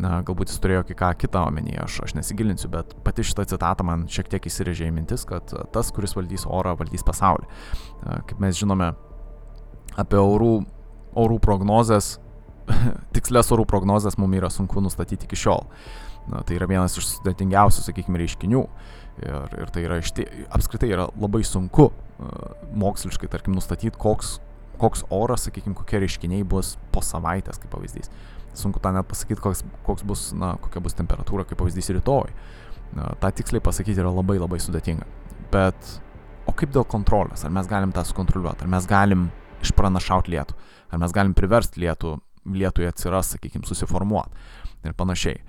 na, 0.00 0.20
galbūt 0.26 0.52
jis 0.52 0.60
turėjo 0.62 0.84
kai 0.88 0.96
ką 0.98 1.10
kitą 1.22 1.46
omenyje, 1.48 1.80
aš, 1.84 1.98
aš 2.06 2.14
nesigilinsiu, 2.18 2.68
bet 2.72 2.92
pati 3.04 3.24
šitą 3.26 3.46
citatą 3.48 3.86
man 3.86 4.04
šiek 4.12 4.28
tiek 4.32 4.48
įsirėžė 4.48 4.90
į 4.90 4.94
mintis, 4.96 5.24
kad 5.28 5.52
tas, 5.72 5.90
kuris 5.94 6.16
valdys 6.16 6.46
orą, 6.48 6.76
valdys 6.78 7.04
pasaulį. 7.06 7.48
Kaip 8.28 8.42
mes 8.42 8.58
žinome 8.58 8.92
apie 9.96 10.20
orų, 10.20 10.52
orų 11.16 11.40
prognozes, 11.44 12.16
tikslės 13.16 13.52
orų 13.54 13.66
prognozes 13.68 14.18
mums 14.20 14.40
yra 14.40 14.52
sunku 14.52 14.84
nustatyti 14.84 15.28
iki 15.28 15.40
šiol. 15.46 15.64
Na, 16.26 16.42
tai 16.42 16.58
yra 16.58 16.66
vienas 16.66 16.96
iš 16.98 17.06
sudėtingiausių, 17.14 17.84
sakykime, 17.86 18.18
reiškinių. 18.18 18.62
Ir, 19.22 19.52
ir 19.62 19.70
tai 19.72 19.84
yra 19.86 20.00
ištie, 20.02 20.26
apskritai 20.52 20.90
yra 20.92 21.06
labai 21.14 21.40
sunku 21.46 21.86
uh, 21.88 22.48
moksliškai, 22.76 23.30
tarkim, 23.32 23.54
nustatyti, 23.56 23.94
koks, 23.96 24.34
koks 24.76 25.06
oras, 25.14 25.46
sakykime, 25.46 25.76
kokie 25.78 26.02
reiškiniai 26.02 26.44
bus 26.44 26.74
po 26.92 27.00
savaitės, 27.06 27.62
kaip 27.62 27.70
pavyzdys 27.72 28.10
sunku 28.58 28.80
tą 28.82 28.92
net 28.96 29.08
pasakyti, 29.08 29.40
koks, 29.42 29.62
koks 29.86 30.06
bus, 30.06 30.28
na, 30.36 30.54
kokia 30.62 30.82
bus 30.84 30.96
temperatūra, 30.98 31.46
kaip 31.48 31.60
pavyzdys 31.60 31.92
rytoj. 31.98 32.32
Tą 33.20 33.30
tiksliai 33.38 33.64
pasakyti 33.64 34.00
yra 34.02 34.12
labai 34.14 34.38
labai 34.40 34.60
sudėtinga. 34.62 35.08
Bet 35.52 35.90
o 36.48 36.54
kaip 36.56 36.72
dėl 36.74 36.86
kontrolės? 36.88 37.44
Ar 37.44 37.52
mes 37.54 37.68
galim 37.70 37.92
tą 37.94 38.04
sukontroliuoti? 38.06 38.64
Ar 38.64 38.72
mes 38.72 38.86
galim 38.88 39.28
išpranašauti 39.64 40.32
lietų? 40.36 40.56
Ar 40.94 41.02
mes 41.02 41.14
galim 41.14 41.34
priversti 41.36 41.82
lietų, 41.82 42.16
lietui 42.54 42.86
atsiras, 42.86 43.32
sakykime, 43.34 43.66
susiformuoti 43.66 44.86
ir 44.86 44.94
panašiai. 44.96 45.40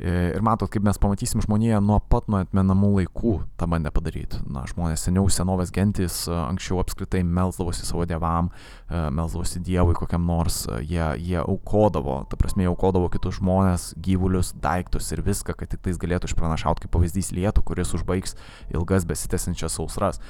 Ir 0.00 0.40
matot, 0.40 0.70
kaip 0.72 0.86
mes 0.86 0.96
pamatysim 0.96 1.42
žmoniją 1.44 1.76
nuo 1.84 1.98
pat 2.10 2.24
nuo 2.32 2.38
atmenamų 2.40 2.88
laikų 2.94 3.32
tą 3.60 3.66
bandė 3.68 3.90
padaryti. 3.92 4.38
Na, 4.48 4.62
žmonės 4.66 5.04
seniau 5.04 5.28
senovės 5.28 5.68
gentis 5.74 6.22
anksčiau 6.32 6.80
apskritai 6.80 7.20
melzdavosi 7.28 7.84
savo 7.84 8.06
dievam, 8.08 8.48
melzdavosi 8.88 9.60
dievui 9.60 9.92
kokiam 9.98 10.24
nors, 10.24 10.62
jie, 10.80 11.04
jie 11.20 11.36
aukodavo, 11.42 12.22
ta 12.30 12.40
prasme, 12.40 12.64
aukodavo 12.70 13.10
kitus 13.12 13.36
žmonės, 13.42 13.90
gyvulius, 14.00 14.54
daiktus 14.64 15.12
ir 15.12 15.20
viską, 15.28 15.58
kad 15.60 15.74
tik 15.74 15.84
tais 15.84 16.00
galėtų 16.00 16.32
išpranašauti 16.32 16.86
kaip 16.86 16.94
pavyzdys 16.96 17.28
lietų, 17.36 17.60
kuris 17.68 17.92
užbaigs 18.00 18.34
ilgas 18.72 19.04
besitęsinčias 19.04 19.76
sausras. 19.76 20.22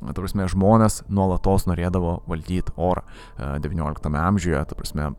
Ta 0.00 0.16
prasme, 0.16 0.48
žmonės 0.48 1.02
nuolatos 1.12 1.68
norėdavo 1.68 2.22
valdyti 2.24 2.72
orą. 2.80 3.04
XIX 3.36 4.20
amžiuje, 4.24 4.64
ta 4.64 4.80
prasme, 4.80 5.12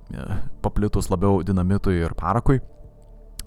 paplitus 0.65 1.13
labiau 1.13 1.45
dinamitui 1.45 2.01
ir 2.01 2.17
parakui 2.17 2.63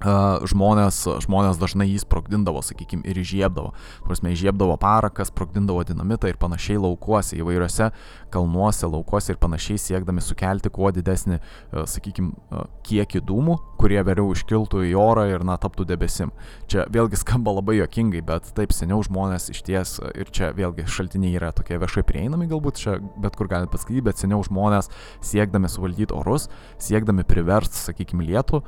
žmonės, 0.03 1.03
žmonės 1.25 1.61
dažnai 1.61 1.87
jį 1.89 2.01
sprogdindavo, 2.03 2.63
sakykime, 2.65 3.05
ir 3.09 3.21
įžiebdavo. 3.23 3.73
Prasme, 4.07 4.33
įžiebdavo 4.35 4.77
paraką, 4.81 5.27
sprogdindavo 5.29 5.85
dinamitą 5.87 6.31
ir 6.31 6.39
panašiai 6.41 6.81
laukuose, 6.81 7.39
įvairiose 7.39 7.91
kalnuose, 8.35 8.89
laukuose 8.91 9.35
ir 9.35 9.41
panašiai 9.43 9.79
siekdami 9.79 10.25
sukelti 10.25 10.73
kuo 10.75 10.91
didesnį, 10.95 11.39
sakykime, 11.73 12.65
kiekį 12.87 13.23
dūmų, 13.29 13.59
kurie 13.81 14.01
vėliau 14.07 14.33
iškiltų 14.35 14.85
į 14.91 14.95
orą 14.99 15.27
ir, 15.31 15.45
na, 15.47 15.57
taptų 15.61 15.87
debesim. 15.89 16.33
Čia 16.71 16.87
vėlgi 16.93 17.21
skamba 17.21 17.55
labai 17.55 17.79
jokingai, 17.79 18.25
bet 18.27 18.51
taip 18.57 18.75
seniau 18.75 19.03
žmonės 19.07 19.51
iš 19.55 19.63
ties, 19.67 19.97
ir 20.19 20.31
čia 20.35 20.51
vėlgi 20.57 20.87
šaltiniai 20.91 21.37
yra 21.39 21.53
tokie 21.57 21.79
viešai 21.81 22.05
prieinami, 22.07 22.49
galbūt 22.51 22.81
čia 22.83 22.99
bet 23.23 23.39
kur 23.39 23.51
galite 23.51 23.73
paskaityti, 23.75 24.07
bet 24.09 24.21
seniau 24.21 24.43
žmonės 24.47 24.91
siekdami 25.25 25.71
suvaldyti 25.71 26.17
orus, 26.17 26.49
siekdami 26.83 27.27
priversti, 27.29 27.81
sakykime, 27.81 28.27
lietų, 28.27 28.63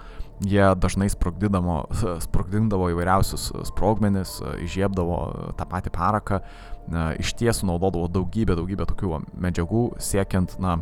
jie 0.44 0.64
dažnai 0.76 1.08
sprogdindavo 1.08 2.90
įvairiausius 2.92 3.48
sprogmenis, 3.70 4.36
įžiebdavo 4.64 5.18
tą 5.56 5.66
patį 5.70 5.92
paraką, 5.94 6.40
iš 7.20 7.32
tiesų 7.40 7.70
naudodavo 7.70 8.08
daugybę, 8.12 8.56
daugybę 8.58 8.86
tokių 8.90 9.22
medžiagų, 9.46 9.84
siekiant, 10.02 10.58
na, 10.62 10.76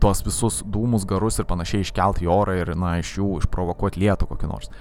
tuos 0.00 0.24
visus 0.24 0.62
dūmus, 0.64 1.06
garus 1.08 1.38
ir 1.38 1.48
panašiai 1.48 1.84
iškelti 1.84 2.24
į 2.26 2.30
orą 2.32 2.56
ir, 2.62 2.72
na, 2.78 2.96
iš 3.02 3.16
jų 3.18 3.28
išprovokuoti 3.42 4.02
lietų 4.02 4.28
kokį 4.32 4.50
nors. 4.50 4.72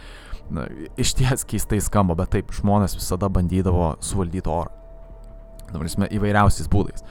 Na, 0.54 0.66
iš 1.00 1.14
ties 1.20 1.46
keistai 1.48 1.80
skamba, 1.84 2.18
bet 2.20 2.34
taip, 2.36 2.52
žmonės 2.56 2.98
visada 2.98 3.30
bandydavo 3.32 3.94
suvaldyti 4.04 4.52
orą. 4.52 4.72
Dabar, 5.74 5.88
įvairiausiais 5.90 6.68
būdais. 6.70 7.06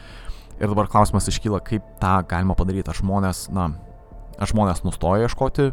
Ir 0.61 0.71
dabar 0.71 0.87
klausimas 0.91 1.27
iškyla, 1.31 1.62
kaip 1.67 1.87
tą 1.99 2.19
galima 2.29 2.55
padaryti. 2.55 2.93
Ar 2.93 2.99
žmonės, 2.99 3.49
na, 3.55 3.71
ar 4.39 4.51
žmonės 4.51 4.85
nustoja 4.85 5.27
ieškoti 5.27 5.73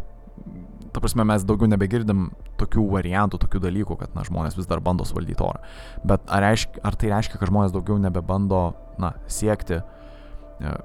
ta 0.94 1.02
prasme, 1.02 1.26
mes 1.28 1.46
daugiau 1.48 1.70
nebegirdim 1.70 2.30
tokių 2.60 2.86
variantų, 2.94 3.40
tokių 3.44 3.62
dalykų, 3.64 3.98
kad, 4.02 4.14
na, 4.18 4.26
žmonės 4.28 4.58
vis 4.58 4.68
dar 4.70 4.82
bando 4.84 5.06
suvaldyti 5.08 5.46
orą. 5.46 5.62
Bet 6.08 6.26
ar, 6.28 6.44
reiškia, 6.48 6.82
ar 6.86 6.98
tai 7.00 7.12
reiškia, 7.14 7.40
kad 7.40 7.52
žmonės 7.52 7.76
daugiau 7.76 8.00
nebebando, 8.02 8.62
na, 9.02 9.14
siekti, 9.32 9.80
e, 9.80 10.76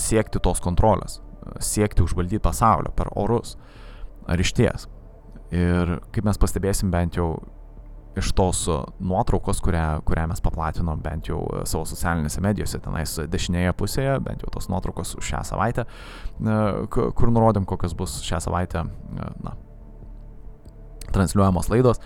siekti 0.00 0.42
tos 0.42 0.62
kontrolės, 0.64 1.20
siekti 1.62 2.04
užvaldyti 2.04 2.42
pasaulio 2.42 2.94
per 2.96 3.12
orus? 3.14 3.56
Ar 4.26 4.40
iš 4.42 4.54
ties? 4.56 4.88
Ir 5.54 5.98
kaip 6.14 6.26
mes 6.26 6.40
pastebėsim 6.42 6.90
bent 6.90 7.20
jau 7.20 7.36
iš 8.16 8.30
tos 8.36 8.62
nuotraukos, 9.00 9.60
kurią, 9.64 10.00
kurią 10.08 10.26
mes 10.30 10.40
paplatinom 10.44 11.00
bent 11.04 11.28
jau 11.28 11.42
savo 11.68 11.84
socialinėse 11.88 12.40
medijose, 12.44 12.80
tenais 12.82 13.16
dešinėje 13.32 13.74
pusėje, 13.76 14.16
bent 14.24 14.44
jau 14.44 14.52
tos 14.54 14.70
nuotraukos 14.72 15.16
už 15.20 15.32
šią 15.34 15.42
savaitę, 15.50 15.84
kur 16.90 17.32
nurodėm, 17.32 17.68
kokios 17.68 17.96
bus 17.98 18.18
šią 18.24 18.40
savaitę 18.46 18.86
na, 19.44 19.56
transliuojamos 21.12 21.68
laidos. 21.72 22.00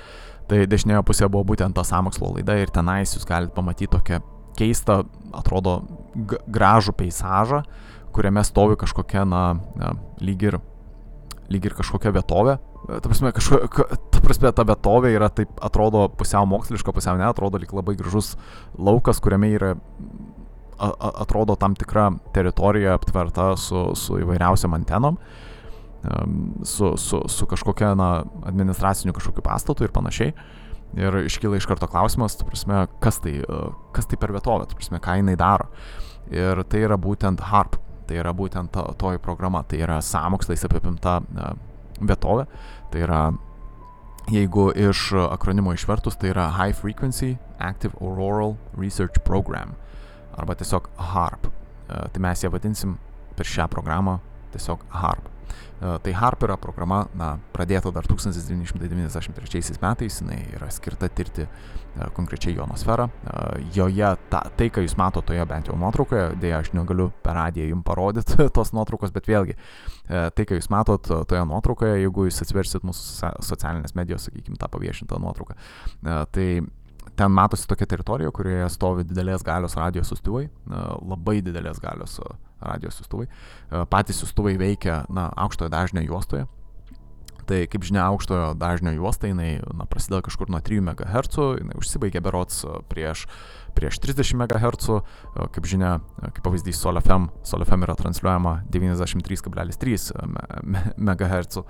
Tai 0.51 0.65
dešinėje 0.67 1.05
pusėje 1.07 1.31
buvo 1.31 1.47
būtent 1.53 1.77
ta 1.79 1.85
samokslo 1.87 2.33
laida 2.35 2.57
ir 2.59 2.73
tenais 2.75 3.15
jūs 3.15 3.27
galite 3.29 3.55
pamatyti 3.55 3.93
tokią 3.93 4.19
keistą, 4.59 5.05
atrodo, 5.37 5.77
gražų 6.51 6.97
peizažą, 6.99 7.63
kuriame 8.11 8.43
stovi 8.45 8.75
kažkokia, 8.81 9.23
na 9.29 9.45
lyg 10.19 10.43
ir, 10.49 10.59
lyg 11.51 11.67
ir 11.67 11.75
kažkokia 11.79 12.13
vietovė. 12.15 12.57
Ta 12.91 13.05
prasme, 13.05 13.33
kažko, 13.37 13.61
ta 14.13 14.23
prasme, 14.25 14.53
ta 14.57 14.65
vietovė 14.67 15.13
yra 15.15 15.29
taip, 15.35 15.53
atrodo 15.63 16.07
pusiau 16.17 16.47
moksliška, 16.49 16.95
pusiau 16.97 17.19
ne, 17.19 17.27
atrodo 17.29 17.61
lyg 17.61 17.73
labai 17.75 17.97
gražus 17.99 18.37
laukas, 18.79 19.21
kuriame 19.23 19.51
yra 19.57 19.75
atrodo 20.81 21.57
tam 21.61 21.75
tikra 21.77 22.11
teritorija 22.33 22.95
aptverta 22.97 23.53
su, 23.61 23.91
su 23.97 24.17
įvairiausiam 24.23 24.73
antenom, 24.75 25.19
su, 26.65 26.95
su, 26.97 27.21
su 27.29 27.47
kažkokia 27.47 27.93
na, 27.99 28.23
administraciniu 28.49 29.13
kažkokiu 29.17 29.45
pastatu 29.45 29.85
ir 29.85 29.93
panašiai. 29.93 30.33
Ir 30.99 31.21
iškyla 31.23 31.61
iš 31.61 31.69
karto 31.71 31.87
klausimas, 31.87 32.35
tu 32.35 32.47
prasme, 32.49 32.87
kas 33.03 33.21
tai, 33.23 33.37
e, 33.45 33.59
kas 33.95 34.09
tai 34.11 34.17
per 34.19 34.33
vietovę, 34.35 34.67
tu 34.67 34.79
prasme, 34.79 34.99
ką 34.99 35.21
jinai 35.21 35.37
daro. 35.39 35.69
Ir 36.35 36.65
tai 36.67 36.81
yra 36.83 36.97
būtent 36.99 37.45
HARP, 37.47 37.77
tai 38.11 38.19
yra 38.19 38.33
būtent 38.35 38.73
to, 38.75 38.83
toji 38.99 39.23
programa, 39.23 39.63
tai 39.63 39.79
yra 39.85 40.01
samokslais 40.03 40.67
apipimta 40.67 41.21
vietovė, 42.01 42.49
tai 42.91 43.05
yra, 43.07 43.21
jeigu 44.35 44.71
iš 44.75 45.13
akronimo 45.29 45.77
išvertus, 45.77 46.19
tai 46.19 46.33
yra 46.33 46.49
High 46.57 46.75
Frequency 46.75 47.37
Active 47.63 47.95
Auroral 48.03 48.57
Research 48.75 49.23
Program, 49.23 49.77
arba 50.35 50.59
tiesiog 50.59 50.91
HARP. 51.13 51.47
Uh, 51.91 52.07
tai 52.11 52.23
mes 52.23 52.43
ją 52.43 52.51
vadinsim 52.51 52.99
per 53.39 53.47
šią 53.47 53.69
programą 53.71 54.19
tiesiog 54.55 54.83
HARP. 55.03 55.31
E, 55.81 55.99
tai 56.05 56.13
HARP 56.13 56.45
yra 56.45 56.57
programa, 56.61 57.07
na, 57.17 57.39
pradėta 57.55 57.91
dar 57.95 58.05
1993 58.09 59.81
metais, 59.81 60.19
jinai 60.21 60.41
yra 60.57 60.69
skirta 60.73 61.09
tirti 61.09 61.47
e, 61.47 61.49
konkrečiai 62.17 62.59
ionosferą. 62.59 63.09
E, 63.09 63.13
joje 63.77 64.11
ta, 64.33 64.43
tai, 64.57 64.69
ką 64.73 64.85
jūs 64.85 64.97
matote 65.01 65.31
toje 65.33 65.47
bent 65.49 65.71
jau 65.71 65.79
nuotraukoje, 65.81 66.35
dėja 66.43 66.61
aš 66.61 66.73
negaliu 66.77 67.11
per 67.25 67.39
radiją 67.39 67.71
jums 67.71 67.87
parodyti 67.87 68.49
tos 68.57 68.75
nuotraukos, 68.77 69.15
bet 69.15 69.31
vėlgi, 69.31 69.57
tai, 70.09 70.45
ką 70.45 70.59
jūs 70.59 70.69
matot 70.73 71.01
toje 71.31 71.45
nuotraukoje, 71.49 72.01
jeigu 72.03 72.27
jūs 72.29 72.43
atsiversit 72.45 72.85
mūsų 72.87 73.33
socialinės 73.47 73.97
medijos, 73.97 74.29
sakykime, 74.29 74.59
tą 74.61 74.69
paviešintą 74.73 75.21
nuotrauką, 75.23 75.57
tai 76.35 76.47
ten 77.21 77.33
matosi 77.37 77.69
tokia 77.69 77.89
teritorija, 77.91 78.33
kurioje 78.33 78.69
stovi 78.73 79.05
didelės 79.05 79.45
galios 79.45 79.77
radijos 79.77 80.09
sustuvai, 80.09 80.47
labai 81.05 81.41
didelės 81.45 81.83
galios 81.83 82.17
radijos 82.61 83.01
siustuvai. 83.01 83.27
E, 83.27 83.85
patys 83.91 84.23
siustuvai 84.23 84.57
veikia 84.61 85.05
na, 85.13 85.29
aukštojo 85.37 85.71
dažnio 85.73 86.05
juostoje. 86.05 86.47
Tai 87.51 87.59
kaip 87.67 87.83
žinia, 87.83 88.05
aukštojo 88.13 88.53
dažnio 88.61 88.93
juosta 88.95 89.27
jinai 89.27 89.57
na, 89.75 89.87
prasideda 89.91 90.23
kažkur 90.29 90.53
nuo 90.53 90.61
3 90.63 90.85
MHz, 90.87 91.41
jinai 91.61 91.79
užsibaigia 91.81 92.23
berots 92.25 92.63
e, 92.65 92.75
prieš, 92.93 93.27
prieš 93.77 94.01
30 94.05 94.37
MHz, 94.45 94.91
e, 95.01 95.49
kaip 95.57 95.69
žinia, 95.69 95.97
kaip 96.21 96.45
pavyzdys 96.47 96.81
SolFM, 96.81 97.31
SolFM 97.49 97.89
yra 97.89 97.97
transliuojama 97.99 98.61
93,3 98.71 100.13
MHz, 100.97 101.65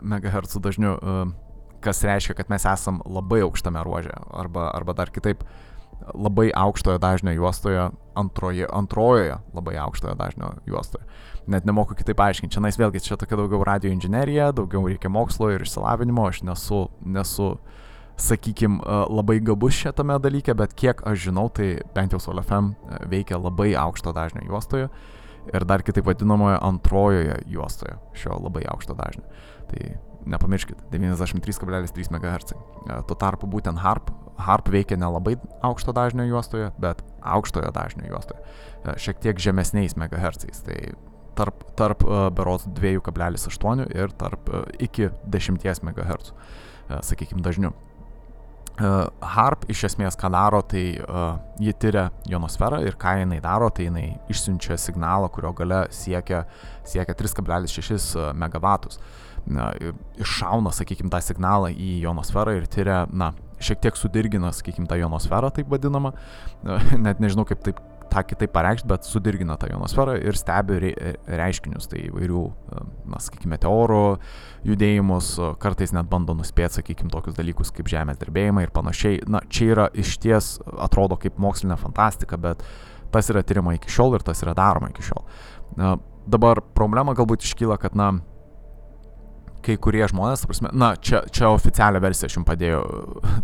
MHz 0.00 0.60
dažniu, 0.64 0.96
kas 1.80 2.04
reiškia, 2.04 2.36
kad 2.38 2.50
mes 2.52 2.64
esam 2.68 3.00
labai 3.06 3.42
aukštame 3.46 3.82
ruože, 3.84 4.14
arba, 4.30 4.70
arba 4.74 4.94
dar 4.96 5.12
kitaip, 5.12 5.44
labai 6.14 6.50
aukštojo 6.56 6.98
dažnio 6.98 7.34
juostoje, 7.36 7.90
antroje, 8.14 8.66
antrojoje 8.72 9.36
labai 9.54 9.76
aukštojo 9.76 10.14
dažnio 10.14 10.52
juostoje. 10.66 11.04
Net 11.46 11.64
nemoku 11.64 11.94
kitaip 11.94 12.20
aiškinti. 12.20 12.54
Čia 12.54 12.62
nais 12.64 12.78
vėlgi, 12.78 13.02
čia 13.04 13.18
tokia 13.20 13.38
daugiau 13.40 13.64
radio 13.66 13.92
inžinierija, 13.92 14.50
daugiau 14.56 14.86
reikia 14.88 15.10
mokslo 15.12 15.50
ir 15.52 15.64
išsilavinimo, 15.64 16.26
aš 16.28 16.42
nesu, 16.46 16.86
nesu 17.04 17.54
sakykime, 18.20 18.80
labai 19.08 19.38
gabus 19.44 19.78
šitame 19.80 20.18
dalyke, 20.22 20.54
bet 20.56 20.74
kiek 20.76 21.00
aš 21.08 21.26
žinau, 21.28 21.48
tai 21.52 21.78
bent 21.94 22.12
jau 22.12 22.20
SolFM 22.20 22.74
e, 22.74 23.00
veikia 23.14 23.40
labai 23.40 23.72
aukšto 23.80 24.12
dažnio 24.16 24.44
juostoje 24.48 24.90
ir 25.54 25.64
dar 25.64 25.82
kitaip 25.82 26.06
vadinamoje 26.06 26.58
antrojoje 26.62 27.38
juostoje 27.48 27.96
šio 28.14 28.36
labai 28.44 28.66
aukšto 28.68 28.94
dažnio. 28.98 29.24
Tai 29.70 29.94
nepamirškit, 30.26 30.82
93,3 30.92 32.10
MHz. 32.10 32.54
E, 32.54 32.98
tuo 33.08 33.16
tarpu 33.16 33.48
būtent 33.50 33.80
HARP 33.80 34.10
harp 34.40 34.70
veikia 34.72 34.96
nelabai 34.96 35.36
aukšto 35.66 35.92
dažnio 35.96 36.24
juostoje, 36.28 36.70
bet 36.80 37.02
aukštojo 37.20 37.70
dažnio 37.76 38.08
juostoje, 38.08 38.40
e, 38.84 38.96
šiek 38.96 39.20
tiek 39.20 39.40
žemesniais 39.40 39.96
megahertzais. 40.00 40.64
Tai 40.66 40.78
tarp, 41.40 41.62
tarp 41.78 42.02
uh, 42.04 42.26
berots 42.34 42.66
2,8 42.66 43.86
ir 43.94 44.10
tarp 44.18 44.50
iki 44.82 45.08
10 45.24 45.84
MHz, 45.86 46.34
sakykime, 47.06 47.40
dažniu. 47.40 47.72
HARP 48.80 49.66
iš 49.68 49.82
esmės 49.90 50.16
ką 50.16 50.30
daro, 50.32 50.62
tai 50.64 50.84
uh, 50.96 51.34
ji 51.60 51.74
tyria 51.76 52.06
ionosferą 52.30 52.78
ir 52.86 52.96
ką 53.00 53.18
jinai 53.20 53.40
daro, 53.44 53.68
tai 53.68 53.90
jinai 53.90 54.06
išsiunčia 54.32 54.78
signalą, 54.80 55.28
kurio 55.32 55.52
gale 55.56 55.82
siekia, 55.92 56.46
siekia 56.88 57.16
3,6 57.18 58.32
MW. 58.32 58.72
Na, 59.50 59.70
iššauna, 60.20 60.72
sakykime, 60.76 61.10
tą 61.12 61.22
signalą 61.24 61.70
į 61.72 61.92
ionosferą 62.04 62.58
ir 62.58 62.66
tyria, 62.70 63.04
na, 63.08 63.32
šiek 63.60 63.80
tiek 63.84 63.96
sudirgina, 63.98 64.52
sakykime, 64.54 64.88
tą 64.90 64.98
ionosferą, 65.00 65.50
taip 65.54 65.70
vadinamą, 65.72 66.12
net 67.06 67.22
nežinau 67.22 67.46
kaip 67.48 67.64
taip 67.64 67.80
tą 68.10 68.22
kitaip 68.26 68.52
pareikšti, 68.52 68.88
bet 68.90 69.06
sudirgina 69.06 69.56
tą 69.60 69.68
ionosferą 69.70 70.16
ir 70.18 70.38
stebi 70.38 70.78
reiškinius, 71.40 71.86
tai 71.90 72.04
įvairių, 72.08 72.42
na, 73.10 73.20
sakykime, 73.22 73.54
meteorų 73.54 74.04
judėjimus, 74.66 75.32
kartais 75.62 75.94
net 75.94 76.10
bando 76.10 76.34
nuspėti, 76.38 76.80
sakykime, 76.80 77.12
tokius 77.12 77.38
dalykus 77.38 77.72
kaip 77.74 77.90
žemės 77.90 78.18
drebėjimai 78.20 78.66
ir 78.66 78.74
panašiai. 78.74 79.22
Na, 79.30 79.42
čia 79.48 79.70
yra 79.74 79.88
iš 79.94 80.16
ties, 80.22 80.56
atrodo 80.82 81.18
kaip 81.20 81.38
mokslinė 81.40 81.78
fantastika, 81.80 82.38
bet 82.40 82.64
tas 83.14 83.30
yra 83.30 83.44
tyrima 83.46 83.76
iki 83.78 83.90
šiol 83.90 84.18
ir 84.18 84.26
tas 84.26 84.42
yra 84.44 84.56
daroma 84.58 84.90
iki 84.90 85.06
šiol. 85.06 85.22
Na, 85.78 85.94
dabar 86.30 86.62
problema 86.74 87.14
galbūt 87.18 87.46
iškyla, 87.46 87.78
kad, 87.80 87.94
na, 87.98 88.12
kai 89.70 89.78
kurie 89.82 90.04
žmonės, 90.10 90.44
prasme, 90.50 90.72
na, 90.74 90.92
čia, 90.98 91.22
čia 91.30 91.50
oficialią 91.54 92.02
versiją 92.02 92.30
aš 92.30 92.38
jums 92.40 92.48
padėjau, 92.48 92.82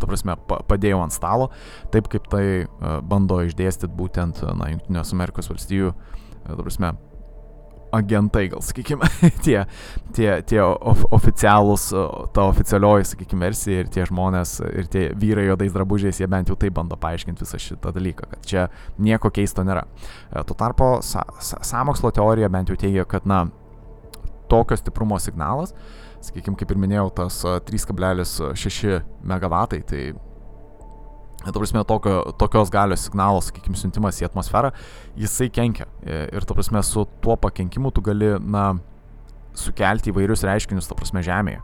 ta 0.01 0.09
prasme, 0.11 0.37
padėjau 0.69 1.01
ant 1.05 1.15
stalo, 1.15 1.51
taip 1.95 2.11
kaip 2.12 2.29
tai 2.33 2.45
uh, 2.67 2.99
bando 3.07 3.41
išdėstyti 3.47 3.95
būtent, 3.97 4.43
na, 4.59 4.73
Junktinės 4.75 5.15
Amerikos 5.15 5.51
valstijų, 5.53 5.93
uh, 5.95 6.25
ta 6.49 6.62
prasme, 6.62 6.97
agentai, 7.97 8.49
gal 8.51 8.62
sakykime, 8.65 9.09
tie, 9.47 9.61
tie, 10.17 10.29
tie 10.47 10.61
of, 10.62 11.05
oficialūs, 11.15 11.89
ta 12.35 12.47
oficialioji, 12.51 13.11
sakykime, 13.12 13.47
versija 13.47 13.85
ir 13.85 13.93
tie 13.93 14.07
žmonės, 14.09 14.57
ir 14.67 14.89
tie 14.93 15.05
vyrai 15.17 15.47
juodais 15.49 15.75
drabužiais, 15.75 16.21
jie 16.21 16.29
bent 16.31 16.51
jau 16.51 16.59
taip 16.61 16.75
bando 16.77 16.99
paaiškinti 17.01 17.47
visą 17.47 17.61
šitą 17.62 17.95
dalyką, 17.97 18.31
kad 18.33 18.49
čia 18.49 18.67
nieko 18.99 19.31
keisto 19.35 19.65
nėra. 19.67 19.87
E, 19.87 20.43
tuo 20.49 20.59
tarpu 20.59 20.97
sa, 21.07 21.25
sa, 21.39 21.62
samokslo 21.67 22.12
teorija 22.17 22.51
bent 22.53 22.73
jau 22.73 22.79
teigia, 22.81 23.07
kad, 23.09 23.29
na, 23.29 23.47
tokio 24.51 24.77
stiprumo 24.79 25.19
signalas, 25.23 25.73
uh, 25.73 26.06
sakykime, 26.29 26.59
kaip 26.61 26.73
ir 26.73 26.81
minėjau, 26.83 27.09
tas 27.17 27.41
3,6 27.71 29.03
MW, 29.25 29.67
tai 29.91 30.03
Ta 31.47 31.53
prasme, 31.55 31.85
tokio, 31.87 32.33
tokios 32.35 32.71
galios 32.75 33.05
signalo, 33.07 33.39
sakykime, 33.45 33.79
siuntimas 33.79 34.17
į 34.19 34.27
atmosferą, 34.27 34.73
jisai 35.15 35.47
kenkia. 35.55 35.87
Ir, 36.03 36.43
ta 36.43 36.57
prasme, 36.57 36.81
su 36.83 37.05
tuo 37.23 37.37
pakenkimu 37.39 37.93
tu 37.95 38.03
gali, 38.03 38.33
na, 38.43 38.73
sukelti 39.55 40.11
įvairius 40.11 40.43
reiškinius, 40.49 40.89
ta 40.91 40.97
prasme, 40.99 41.23
Žemėje. 41.23 41.61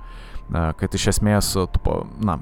Na, 0.54 0.68
kad 0.78 0.94
iš 0.94 1.08
esmės, 1.16 1.50
tu, 1.74 1.96
na, 2.22 2.38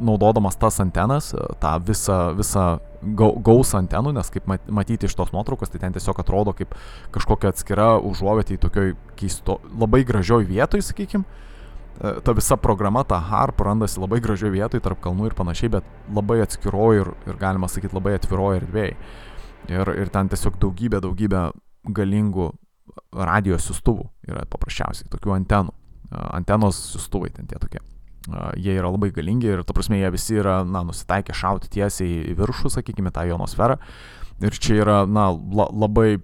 naudodamas 0.00 0.56
tas 0.58 0.80
antenas, 0.82 1.30
tą 1.62 1.74
visą, 1.86 2.18
visą 2.38 2.64
gausą 3.00 3.78
antenų, 3.80 4.12
nes 4.16 4.30
kaip 4.32 4.48
matyti 4.68 5.08
iš 5.08 5.14
tos 5.16 5.30
nuotraukos, 5.32 5.70
tai 5.70 5.80
ten 5.80 5.94
tiesiog 5.94 6.18
atrodo 6.20 6.52
kaip 6.56 6.74
kažkokia 7.14 7.52
atskira 7.54 7.92
užuovėtė 8.04 8.56
į 8.56 8.60
tokioj 8.64 8.90
keisto, 9.20 9.60
labai 9.78 10.02
gražioj 10.08 10.44
vietoj, 10.48 10.82
sakykim. 10.84 11.24
E, 11.24 12.12
ta 12.24 12.34
visa 12.36 12.58
programa, 12.60 13.04
ta 13.04 13.20
HARP 13.30 13.62
randasi 13.64 14.00
labai 14.02 14.20
gražioj 14.24 14.52
vietoj 14.56 14.82
tarp 14.84 15.00
kalnų 15.04 15.30
ir 15.30 15.36
panašiai, 15.38 15.72
bet 15.78 15.88
labai 16.12 16.40
atskiroji 16.44 17.04
ir, 17.04 17.12
ir 17.30 17.38
galima 17.40 17.70
sakyti 17.70 17.96
labai 17.96 18.16
atviroji 18.18 18.64
erdvėjai. 18.64 18.96
Ir, 19.70 19.92
ir 20.02 20.10
ten 20.12 20.32
tiesiog 20.32 20.58
daugybė, 20.60 21.02
daugybė 21.04 21.44
galingų 21.94 22.50
radijos 23.14 23.68
siustuvų 23.70 24.08
yra 24.28 24.44
paprasčiausiai, 24.50 25.08
tokių 25.14 25.38
antenų. 25.38 25.72
E, 26.10 26.26
antenos 26.40 26.82
siustuvai 26.90 27.32
ten 27.36 27.48
tie 27.48 27.60
tokie 27.60 27.80
jie 28.28 28.74
yra 28.76 28.90
labai 28.92 29.10
galingi 29.14 29.48
ir, 29.48 29.62
ta 29.64 29.74
prasme, 29.76 30.00
jie 30.00 30.10
visi 30.12 30.38
yra, 30.40 30.60
na, 30.64 30.82
nusitaikę 30.86 31.34
šauti 31.36 31.70
tiesiai 31.72 32.32
į 32.32 32.36
viršų, 32.38 32.72
sakykime, 32.76 33.12
tą 33.14 33.24
jonosferą. 33.30 33.78
Ir 34.44 34.56
čia 34.56 34.80
yra, 34.82 34.98
na, 35.08 35.30
la, 35.32 35.68
labai, 35.72 36.20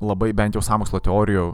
labai 0.00 0.30
bent 0.36 0.56
jau 0.56 0.64
samokslo 0.64 1.00
teorijų, 1.04 1.46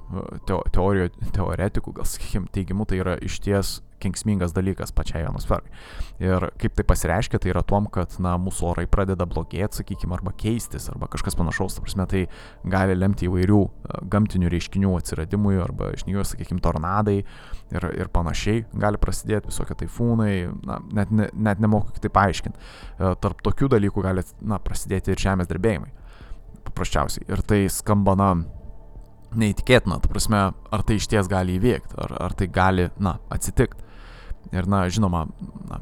teo, 0.49 0.61
teorijų, 0.75 1.11
teoretikų, 1.35 1.97
gal 1.99 2.09
sakykime, 2.11 2.51
teigimu, 2.55 2.87
tai 2.91 3.03
yra 3.03 3.17
išties 3.23 3.81
kenksmingas 4.03 4.55
dalykas 4.57 4.93
pačiai 4.97 5.25
ionosferai. 5.25 5.71
Ir 6.23 6.49
kaip 6.61 6.77
tai 6.77 6.85
pasireiškia, 6.89 7.41
tai 7.43 7.53
yra 7.53 7.63
tom, 7.67 7.89
kad 7.93 8.15
na, 8.23 8.35
mūsų 8.41 8.71
orai 8.73 8.87
pradeda 8.91 9.27
blogėti, 9.29 9.81
sakykime, 9.81 10.17
arba 10.17 10.33
keistis, 10.37 10.89
arba 10.93 11.09
kažkas 11.13 11.37
panašaus. 11.39 11.77
Ta 11.77 11.85
prasme, 11.85 12.07
tai 12.11 12.25
gali 12.77 12.97
lemti 12.97 13.29
įvairių 13.29 13.61
e, 13.67 14.01
gamtinių 14.13 14.51
reiškinių 14.53 14.95
atsiradimui, 15.01 15.57
arba 15.63 15.93
išnyjus, 15.97 16.35
sakykime, 16.35 16.63
tornadai 16.65 17.19
ir, 17.23 17.89
ir 17.97 18.13
panašiai. 18.13 18.67
Gali 18.77 19.01
prasidėti 19.03 19.53
visokie 19.53 19.79
taifūnai, 19.85 20.33
na, 20.67 20.81
net, 21.01 21.15
ne, 21.15 21.31
net 21.49 21.63
nemoku 21.63 21.97
kitaip 21.97 22.17
paaiškinti. 22.17 22.61
E, 22.99 23.15
tarp 23.23 23.45
tokių 23.47 23.71
dalykų 23.77 24.05
gali 24.09 24.27
na, 24.41 24.61
prasidėti 24.63 25.15
ir 25.15 25.25
žemės 25.29 25.51
drebėjimai. 25.53 25.93
Paprasčiausiai. 26.67 27.29
Ir 27.31 27.45
tai 27.47 27.65
skamba, 27.73 28.17
na, 28.19 28.31
neįtikėtina, 29.37 29.99
tu 30.03 30.11
prasme, 30.11 30.43
ar 30.55 30.85
tai 30.87 30.99
iš 31.01 31.09
ties 31.11 31.29
gali 31.31 31.57
įvykti, 31.59 31.97
ar, 32.03 32.15
ar 32.29 32.37
tai 32.39 32.49
gali, 32.53 32.89
na, 33.03 33.17
atsitikti. 33.33 33.86
Ir, 34.55 34.69
na, 34.71 34.85
žinoma, 34.93 35.25
na, 35.71 35.81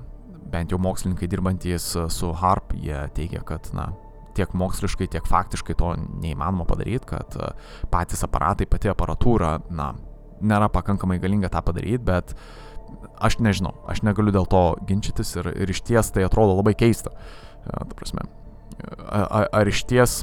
bent 0.52 0.72
jau 0.72 0.78
mokslininkai 0.80 1.28
dirbantys 1.30 1.90
su 1.92 2.32
HARP, 2.40 2.76
jie 2.80 2.96
teigia, 3.16 3.42
kad, 3.46 3.68
na, 3.76 3.90
tiek 4.34 4.54
moksliškai, 4.56 5.08
tiek 5.12 5.26
faktiškai 5.30 5.76
to 5.78 5.92
neįmanoma 6.22 6.66
padaryti, 6.68 7.06
kad 7.12 7.36
patys 7.92 8.24
aparatai, 8.26 8.66
pati 8.70 8.90
aparatūra, 8.90 9.56
na, 9.74 9.92
nėra 10.44 10.70
pakankamai 10.72 11.20
galinga 11.22 11.50
tą 11.52 11.62
padaryti, 11.64 12.02
bet 12.04 12.34
aš 13.22 13.38
nežinau, 13.44 13.74
aš 13.90 14.02
negaliu 14.06 14.34
dėl 14.34 14.48
to 14.50 14.64
ginčytis 14.88 15.34
ir, 15.38 15.50
ir 15.54 15.70
iš 15.70 15.84
ties 15.86 16.10
tai 16.14 16.24
atrodo 16.26 16.56
labai 16.58 16.74
keista. 16.78 17.12
Ta 17.64 17.84
prasme, 17.94 18.26
ar, 19.08 19.48
ar 19.52 19.70
iš 19.70 19.84
ties, 19.88 20.22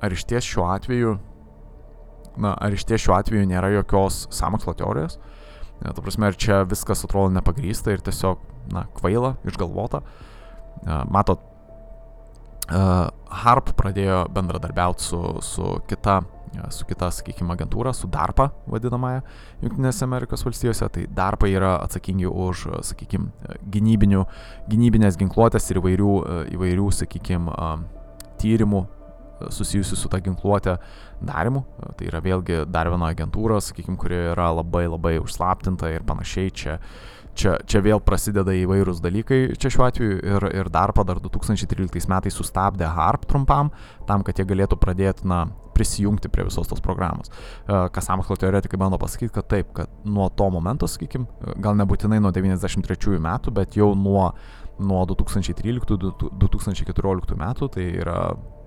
ar 0.00 0.14
iš 0.14 0.24
ties 0.30 0.46
šiuo 0.46 0.70
atveju 0.72 1.18
na, 2.36 2.54
ar 2.54 2.74
iš 2.74 2.84
ties 2.88 3.04
šiuo 3.04 3.16
atveju 3.18 3.48
nėra 3.48 3.70
jokios 3.74 4.24
samokslo 4.34 4.74
teorijos. 4.78 5.18
Ja, 5.80 5.94
ta 5.96 6.02
prasme, 6.04 6.28
ar 6.28 6.36
čia 6.36 6.62
viskas 6.68 7.04
atrodo 7.06 7.32
nepagrysta 7.32 7.94
ir 7.94 8.02
tiesiog, 8.04 8.42
na, 8.74 8.84
kvaila, 8.98 9.34
išgalvota. 9.48 10.02
Matot, 11.08 11.40
HARP 12.70 13.72
pradėjo 13.78 14.26
bendradarbiauti 14.34 15.02
su, 15.02 15.20
su 15.42 15.72
kita, 15.90 16.20
su 16.74 16.86
kita, 16.86 17.08
sakykime, 17.14 17.54
agentūra, 17.56 17.94
su 17.96 18.10
DARPA 18.10 18.50
vadinamąją 18.70 19.24
Junktinėse 19.64 20.04
Amerikos 20.06 20.44
valstijose. 20.46 20.88
Tai 20.92 21.06
DARPA 21.16 21.50
yra 21.50 21.72
atsakingi 21.80 22.28
už, 22.30 22.68
sakykime, 22.92 23.56
gynybinės 23.72 25.18
ginkluotės 25.18 25.70
ir 25.72 25.80
įvairių, 25.82 26.14
įvairių 26.54 26.88
sakykime, 27.00 27.58
tyrimų 28.40 28.84
susijusių 29.48 29.98
su 29.98 30.10
ta 30.12 30.20
ginkluotė 30.24 30.76
darimu. 31.24 31.64
Tai 31.96 32.10
yra 32.10 32.20
vėlgi 32.24 32.64
dar 32.70 32.90
viena 32.92 33.12
agentūra, 33.14 33.60
sakykime, 33.64 33.98
kuri 34.00 34.18
yra 34.34 34.50
labai 34.56 34.86
labai 34.88 35.16
užslaptinta 35.22 35.86
ir 35.94 36.02
panašiai. 36.08 36.50
Čia, 36.50 36.72
čia, 37.38 37.50
čia 37.64 37.78
vėl 37.84 38.00
prasideda 38.04 38.52
įvairūs 38.56 39.02
dalykai. 39.04 39.40
Čia 39.60 39.68
šiuo 39.72 39.84
atveju 39.88 40.20
ir, 40.20 40.42
ir 40.62 40.66
DARPA 40.72 41.02
dar 41.08 41.18
2013 41.22 42.10
metais 42.10 42.36
sustabdė 42.36 42.86
HARP 42.90 43.22
trumpam, 43.30 43.66
tam, 44.08 44.18
kad 44.26 44.38
jie 44.38 44.46
galėtų 44.48 44.76
pradėti, 44.80 45.22
na, 45.30 45.38
prisijungti 45.80 46.28
prie 46.28 46.44
visos 46.44 46.68
tos 46.68 46.80
programos. 46.84 47.30
Ką 47.66 48.00
samokslo 48.04 48.36
teoretikai 48.36 48.78
bando 48.80 48.98
pasakyti, 49.00 49.32
kad 49.32 49.46
taip, 49.48 49.72
kad 49.76 49.88
nuo 50.04 50.28
to 50.28 50.50
momento, 50.52 50.86
sakykime, 50.90 51.26
gal 51.64 51.74
nebūtinai 51.80 52.20
nuo 52.20 52.30
93 52.36 53.18
metų, 53.24 53.50
bet 53.56 53.76
jau 53.78 53.94
nuo, 53.96 54.26
nuo 54.80 55.06
2013-2014 55.08 57.36
metų, 57.44 57.64
tai 57.76 57.84
yra 58.02 58.18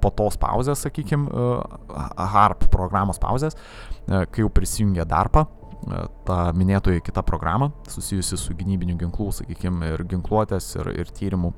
po 0.03 0.11
tos 0.13 0.37
pauzės, 0.39 0.83
sakykime, 0.83 1.29
HARP 2.35 2.67
programos 2.73 3.21
pauzės, 3.23 3.55
e, 3.55 4.23
kai 4.27 4.43
jau 4.43 4.51
prisijungė 4.53 5.05
DARPA, 5.09 5.45
e, 5.47 6.05
ta 6.27 6.39
minėtoji 6.55 7.03
kita 7.05 7.23
programa, 7.27 7.71
susijusi 7.91 8.39
su 8.39 8.55
gynybiniu 8.59 8.97
ginklu, 8.99 9.31
sakykime, 9.35 9.93
ir 9.95 10.07
ginkluotės, 10.11 10.73
ir, 10.79 10.91
ir 11.03 11.13
tyrimų 11.19 11.53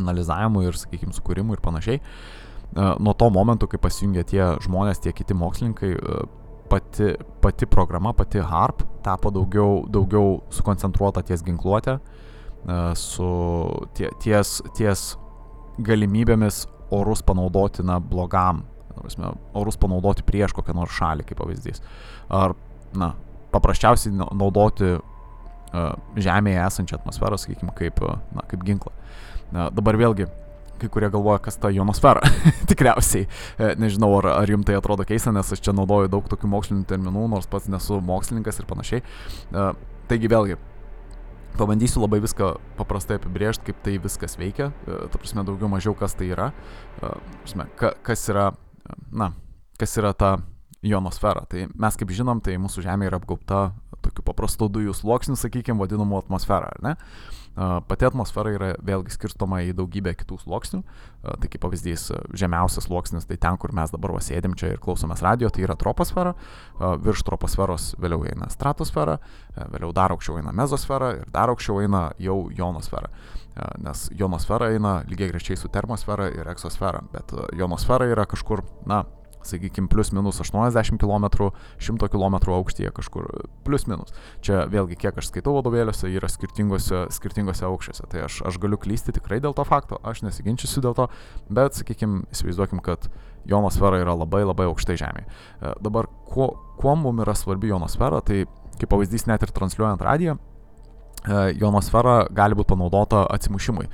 analizavimu, 0.00 0.64
ir, 0.66 0.78
sakykime, 0.80 1.14
sukūrimu 1.16 1.54
ir 1.54 1.62
panašiai. 1.64 2.00
E, 2.00 2.88
nuo 2.98 3.14
to 3.18 3.30
momento, 3.34 3.70
kai 3.70 3.82
pasijungė 3.82 4.26
tie 4.34 4.48
žmonės, 4.64 5.02
tie 5.04 5.14
kiti 5.14 5.36
mokslininkai, 5.38 5.94
pati, 6.72 7.14
pati 7.44 7.70
programa, 7.70 8.14
pati 8.16 8.42
HARP 8.42 8.82
tapo 9.04 9.30
daugiau, 9.30 9.84
daugiau 9.92 10.40
sukoncentruota 10.54 11.22
ties 11.22 11.44
ginkluotė, 11.44 11.98
su 12.96 13.26
tie, 13.92 14.08
ties, 14.24 14.54
ties 14.72 15.02
galimybėmis 15.84 16.62
orus 16.90 17.22
panaudoti, 17.26 17.84
na, 17.86 17.98
blogam, 18.00 18.64
prasme, 18.96 19.32
orus 19.54 19.78
panaudoti 19.80 20.24
prieš 20.26 20.54
kokią 20.56 20.76
nors 20.76 20.94
šalį, 20.98 21.26
kaip 21.28 21.40
pavyzdys. 21.40 21.82
Ar, 22.32 22.54
na, 22.98 23.12
paprasčiausiai 23.54 24.14
naudoti 24.14 24.94
uh, 24.94 25.92
Žemėje 26.16 26.62
esančią 26.64 27.00
atmosferą, 27.00 27.38
sakykime, 27.40 27.74
kaip, 27.78 28.00
uh, 28.04 28.18
na, 28.34 28.46
kaip 28.50 28.64
ginklą. 28.66 28.94
Uh, 28.94 29.68
dabar 29.74 29.98
vėlgi, 30.00 30.28
kai 30.80 30.90
kurie 30.90 31.10
galvoja, 31.10 31.40
kas 31.42 31.58
ta 31.60 31.70
ionosfera. 31.72 32.22
Tikriausiai. 32.70 33.28
Nežinau, 33.80 34.10
ar, 34.18 34.30
ar 34.42 34.50
jums 34.50 34.66
tai 34.68 34.76
atrodo 34.78 35.06
keista, 35.06 35.32
nes 35.34 35.52
aš 35.54 35.62
čia 35.64 35.74
naudoju 35.76 36.10
daug 36.12 36.26
tokių 36.30 36.50
mokslinių 36.50 36.86
terminų, 36.90 37.26
nors 37.36 37.50
pats 37.50 37.70
nesu 37.70 38.00
mokslininkas 38.04 38.58
ir 38.60 38.68
panašiai. 38.70 39.04
Taigi 40.10 40.30
vėlgi, 40.30 40.58
Pabandysiu 41.54 42.02
labai 42.02 42.18
viską 42.24 42.48
paprastai 42.78 43.20
apibrėžti, 43.20 43.68
kaip 43.68 43.82
tai 43.86 43.98
viskas 44.02 44.34
veikia, 44.40 44.72
e, 44.88 45.04
ta 45.06 45.20
prasme 45.20 45.44
daugiau 45.46 45.70
mažiau 45.70 45.94
kas 45.94 46.16
tai 46.18 46.32
yra, 46.34 46.48
e, 46.98 47.12
prasme, 47.44 47.68
ka, 47.78 47.92
kas 48.02 48.26
yra, 48.32 48.48
na, 49.14 49.30
kas 49.78 49.94
yra 50.00 50.10
ta 50.18 50.32
ionosfera. 50.84 51.44
Tai 51.48 51.68
mes 51.70 52.00
kaip 52.00 52.10
žinom, 52.14 52.42
tai 52.44 52.56
mūsų 52.60 52.84
Žemė 52.84 53.08
yra 53.08 53.20
apgaubta 53.22 53.68
tokiu 54.14 54.30
paprastu 54.30 54.70
dujų 54.70 54.94
sluoksniu, 54.94 55.36
sakykime, 55.36 55.80
vadinamu 55.82 56.22
atmosfera, 56.22 56.70
ar 56.70 56.84
ne? 56.84 56.94
Pati 57.54 58.02
atmosfera 58.02 58.50
yra 58.50 58.68
vėlgi 58.82 59.12
skirstoma 59.14 59.60
į 59.62 59.76
daugybę 59.78 60.10
kitų 60.18 60.40
sluoksnių. 60.42 60.80
Tai 61.22 61.50
kaip 61.50 61.62
pavyzdys, 61.62 62.08
žemiausias 62.34 62.88
sluoksnis, 62.88 63.28
tai 63.28 63.38
ten, 63.38 63.54
kur 63.62 63.70
mes 63.70 63.92
dabar 63.94 64.16
sėdim 64.18 64.56
čia 64.58 64.72
ir 64.72 64.82
klausomės 64.82 65.22
radio, 65.22 65.52
tai 65.54 65.62
yra 65.62 65.76
troposfera. 65.78 66.34
Virš 66.80 67.22
troposferos 67.28 67.92
vėliau 68.02 68.26
eina 68.26 68.50
stratosfera, 68.50 69.20
vėliau 69.70 69.94
dar 69.94 70.16
aukščiau 70.16 70.40
eina 70.42 70.50
mezosfera 70.50 71.12
ir 71.20 71.30
dar 71.30 71.54
aukščiau 71.54 71.84
eina 71.84 72.08
jau 72.18 72.40
jonosfera. 72.50 73.12
Nes 73.78 74.08
jonosfera 74.10 74.72
eina 74.74 75.04
lygiai 75.06 75.30
grečiai 75.30 75.54
su 75.60 75.70
termosfera 75.70 76.32
ir 76.34 76.50
eksosfera, 76.50 77.04
bet 77.14 77.38
jonosfera 77.54 78.10
yra 78.10 78.26
kažkur, 78.26 78.66
na, 78.90 79.04
sakykime, 79.48 79.88
plus 79.92 80.12
minus 80.14 80.40
80 80.42 80.98
km, 81.00 81.50
100 81.78 82.08
km 82.12 82.36
aukštyje 82.56 82.92
kažkur, 82.96 83.28
plus 83.66 83.86
minus. 83.90 84.14
Čia 84.44 84.64
vėlgi, 84.70 84.98
kiek 85.00 85.20
aš 85.20 85.30
skaitau 85.30 85.56
vadovėliuose, 85.58 86.08
yra 86.12 86.30
skirtingose, 86.30 87.04
skirtingose 87.14 87.66
aukščiuose. 87.68 88.08
Tai 88.12 88.24
aš, 88.28 88.40
aš 88.50 88.58
galiu 88.62 88.80
klysti 88.80 89.14
tikrai 89.18 89.40
dėl 89.44 89.56
to 89.56 89.66
fakto, 89.68 90.00
aš 90.06 90.24
nesiginčysiu 90.26 90.84
dėl 90.84 90.96
to, 90.98 91.08
bet, 91.50 91.76
sakykime, 91.78 92.24
įsivaizduokim, 92.34 92.82
kad 92.84 93.10
jonosfera 93.48 94.00
yra 94.00 94.16
labai 94.16 94.44
labai 94.46 94.70
aukštai 94.70 94.96
Žemėje. 95.00 95.28
Dabar, 95.84 96.08
kuo, 96.30 96.54
kuo 96.80 96.96
mums 96.96 97.26
yra 97.26 97.36
svarbi 97.36 97.70
jonosfera, 97.72 98.22
tai 98.24 98.44
kaip 98.80 98.90
pavyzdys 98.90 99.28
net 99.30 99.44
ir 99.44 99.52
transliuojant 99.54 100.02
radiją, 100.02 100.38
jonosfera 101.56 102.26
gali 102.36 102.56
būti 102.56 102.74
panaudota 102.74 103.22
atsimušimui 103.32 103.86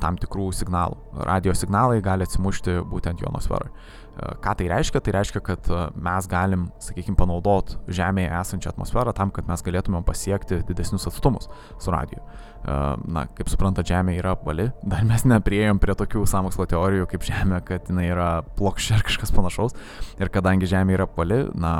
tam 0.00 0.18
tikrų 0.20 0.50
signalų. 0.52 0.98
Radio 1.24 1.54
signalai 1.56 2.02
gali 2.04 2.26
atsimušti 2.26 2.82
būtent 2.90 3.22
jonosferai. 3.24 3.70
Ką 4.16 4.54
tai 4.56 4.68
reiškia? 4.72 5.00
Tai 5.04 5.12
reiškia, 5.12 5.40
kad 5.44 5.66
e, 5.68 5.78
mes 6.00 6.26
galim, 6.30 6.62
sakykime, 6.80 7.18
panaudoti 7.20 7.76
Žemėje 7.92 8.30
esančią 8.38 8.70
atmosferą 8.72 9.12
tam, 9.16 9.28
kad 9.34 9.48
mes 9.48 9.60
galėtumėm 9.64 10.06
pasiekti 10.08 10.62
didesnius 10.64 11.04
atstumus 11.10 11.50
su 11.82 11.92
radiju. 11.92 12.22
E, 12.24 12.76
na, 13.12 13.26
kaip 13.36 13.50
supranta, 13.52 13.84
Žemė 13.84 14.16
yra 14.16 14.32
apvali, 14.32 14.70
dar 14.88 15.04
mes 15.04 15.26
neprieėjom 15.28 15.82
prie 15.82 15.96
tokių 16.00 16.24
samokslo 16.32 16.64
teorijų 16.70 17.10
kaip 17.12 17.26
Žemė, 17.28 17.60
kad 17.68 17.90
jinai 17.92 18.06
yra 18.08 18.30
plokščia 18.56 18.96
ar 18.96 19.04
kažkas 19.04 19.34
panašaus. 19.36 19.76
Ir 20.16 20.32
kadangi 20.32 20.70
Žemė 20.70 20.96
yra 20.96 21.08
apvali, 21.10 21.42
na, 21.52 21.74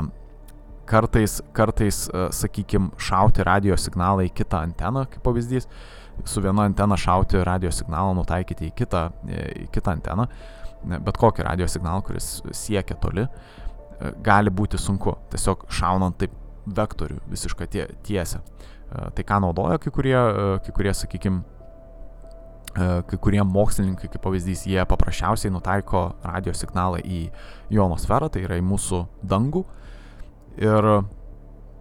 kartais, 0.85 1.39
kartais 1.57 2.03
e, 2.11 2.27
sakykime, 2.37 2.91
šauti 3.01 3.47
radio 3.49 3.79
signalą 3.81 4.27
į 4.29 4.35
kitą 4.37 4.61
anteną, 4.67 5.07
kaip 5.09 5.25
pavyzdys, 5.25 5.65
su 6.25 6.45
viena 6.45 6.69
antena 6.69 6.97
šauti 7.01 7.41
radio 7.49 7.73
signalą 7.73 8.13
nutaikyti 8.17 8.69
į 8.69 8.77
kitą, 8.77 9.03
į 9.25 9.67
kitą 9.73 9.97
anteną 9.97 10.29
bet 10.85 11.17
kokį 11.19 11.45
radio 11.47 11.67
signalą, 11.69 12.03
kuris 12.05 12.41
siekia 12.55 12.97
toli, 13.01 13.25
e, 13.25 14.13
gali 14.23 14.53
būti 14.53 14.79
sunku. 14.81 15.15
Tiesiog 15.31 15.67
šaunant 15.73 16.17
taip 16.21 16.33
vektorių 16.67 17.19
visišką 17.31 17.67
tie, 17.71 17.87
tiesę. 18.07 18.41
E, 18.41 19.09
tai 19.15 19.25
ką 19.27 19.41
naudoja 19.43 19.79
kai 19.81 19.93
kurie, 19.93 20.17
e, 20.17 20.57
kai 20.65 20.75
kurie 20.75 20.93
sakykime, 20.93 21.43
kai 22.77 23.17
kurie 23.17 23.41
mokslininkai, 23.41 24.05
kaip 24.13 24.21
pavyzdys, 24.21 24.67
jie 24.69 24.83
paprasčiausiai 24.85 25.49
nutaiko 25.49 26.11
radio 26.21 26.51
signalą 26.53 26.99
į 27.01 27.23
ionosferą, 27.73 28.27
tai 28.29 28.43
yra 28.45 28.59
į 28.59 28.65
mūsų 28.69 28.99
dangų 29.25 29.63
ir, 30.61 30.89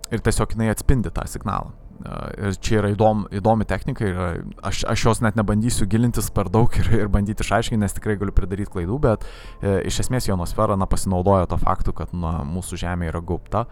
ir 0.09 0.25
tiesiog 0.25 0.55
jinai 0.57 0.71
atspindi 0.73 1.13
tą 1.13 1.27
signalą. 1.29 1.75
Ir 1.97 2.57
čia 2.61 2.81
yra 2.83 2.91
įdom, 2.93 3.25
įdomi 3.35 3.65
technika 3.69 4.05
ir 4.05 4.19
aš, 4.67 4.83
aš 4.93 5.05
jos 5.09 5.23
net 5.25 5.39
nebandysiu 5.39 5.89
gilintis 5.91 6.29
per 6.35 6.51
daug 6.53 6.73
ir, 6.77 6.91
ir 6.93 7.09
bandyti 7.13 7.45
išaiškinti, 7.45 7.81
nes 7.81 7.97
tikrai 7.97 8.19
galiu 8.21 8.35
pridaryti 8.37 8.73
klaidų, 8.75 8.99
bet 9.03 9.25
e, 9.27 9.79
iš 9.89 10.03
esmės 10.05 10.29
ionosfera 10.29 10.77
na, 10.77 10.89
pasinaudoja 10.91 11.49
to 11.51 11.59
faktu, 11.63 11.95
kad 11.97 12.13
na, 12.13 12.43
mūsų 12.47 12.79
Žemė 12.85 13.09
yra 13.09 13.23
gaupta 13.25 13.65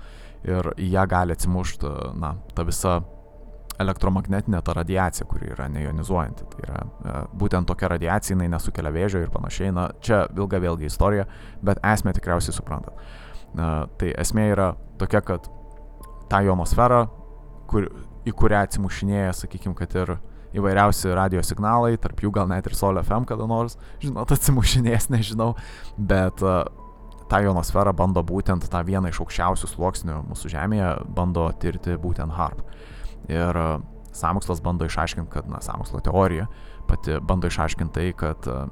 ir 0.44 0.72
į 0.80 0.88
ją 0.94 1.04
gali 1.10 1.36
atsimušti 1.36 1.90
na, 2.20 2.34
ta 2.56 2.64
visa 2.64 3.02
elektromagnetinė 3.82 4.60
ta 4.64 4.74
radiacija, 4.76 5.26
kuri 5.28 5.50
yra 5.54 5.66
neionizuojanti. 5.72 6.46
Tai 6.52 6.64
yra 6.64 6.80
e, 6.80 7.16
būtent 7.40 7.68
tokia 7.68 7.90
radiacija, 7.94 8.36
jinai 8.36 8.48
nesukelia 8.52 8.92
vėžio 8.94 9.24
ir 9.24 9.32
panašiai. 9.34 9.74
Na, 9.74 9.88
čia 10.04 10.24
ilga 10.30 10.60
vėlgi 10.62 10.88
istorija, 10.90 11.26
bet 11.64 11.82
esmė 11.92 12.14
tikriausiai 12.16 12.56
suprantat. 12.56 12.94
E, 12.94 13.68
tai 14.00 14.14
esmė 14.22 14.48
yra 14.52 14.70
tokia, 15.00 15.22
kad 15.26 15.48
ta 16.30 16.40
ionosfera, 16.46 17.04
kur, 17.70 17.90
į 18.24 18.32
kurią 18.36 18.64
atsimušinėja, 18.66 19.34
sakykime, 19.36 19.76
kad 19.78 19.94
ir 19.98 20.16
įvairiausi 20.54 21.12
radio 21.16 21.42
signalai, 21.44 21.96
tarp 22.00 22.22
jų 22.22 22.30
gal 22.34 22.48
net 22.50 22.66
ir 22.68 22.76
Sol 22.78 22.98
FM 23.02 23.26
kada 23.28 23.46
nors, 23.50 23.76
žinot, 24.02 24.32
atsimušinės, 24.34 25.10
nežinau, 25.14 25.52
bet 25.98 26.44
uh, 26.44 26.62
tą 27.30 27.42
ionosferą 27.44 27.94
bando 27.96 28.22
būtent 28.26 28.68
tą 28.70 28.84
vieną 28.86 29.10
iš 29.10 29.22
aukščiausių 29.24 29.72
sluoksnių 29.72 30.20
mūsų 30.30 30.52
Žemėje, 30.54 30.92
bando 31.16 31.48
tirti 31.60 31.98
būtent 32.00 32.36
HARP. 32.36 32.62
Ir 33.32 33.60
uh, 33.60 33.76
samokslas 34.14 34.62
bando 34.64 34.86
išaiškinti, 34.86 35.30
kad, 35.32 35.50
na, 35.50 35.60
samokslo 35.64 36.02
teorija 36.04 36.46
pati 36.88 37.18
bando 37.24 37.48
išaiškinti 37.50 37.94
tai, 37.96 38.08
kad 38.16 38.50
uh, 38.50 38.68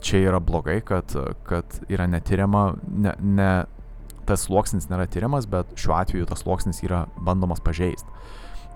čia 0.00 0.22
yra 0.30 0.40
blogai, 0.40 0.80
kad, 0.86 1.12
kad 1.44 1.80
yra 1.90 2.06
netyriama, 2.08 2.70
ne, 2.88 3.12
ne, 3.18 3.52
tas 4.28 4.44
sluoksnis 4.46 4.88
nėra 4.88 5.08
tyriamas, 5.10 5.48
bet 5.50 5.74
šiuo 5.80 5.96
atveju 5.98 6.28
tas 6.30 6.44
sluoksnis 6.44 6.84
yra 6.86 7.06
bandomas 7.24 7.60
pažeisti 7.64 8.06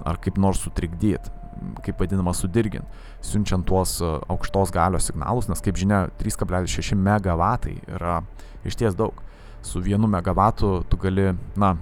ar 0.04 0.18
kaip 0.22 0.40
nors 0.42 0.62
sutrikdyti 0.64 1.42
kaip 1.84 2.00
vadinama, 2.00 2.32
sudirgint, 2.36 2.86
siunčiant 3.24 3.66
tuos 3.68 3.98
e, 4.02 4.08
aukštos 4.32 4.72
galios 4.74 5.08
signalus, 5.10 5.48
nes 5.50 5.62
kaip 5.62 5.78
žinia, 5.78 6.06
3,6 6.20 6.96
MW 6.96 7.76
yra 7.96 8.20
iš 8.66 8.78
ties 8.80 8.96
daug. 8.98 9.20
Su 9.62 9.82
vienu 9.82 10.08
megawatu 10.10 10.80
tu 10.90 10.98
gali, 10.98 11.32
na, 11.56 11.76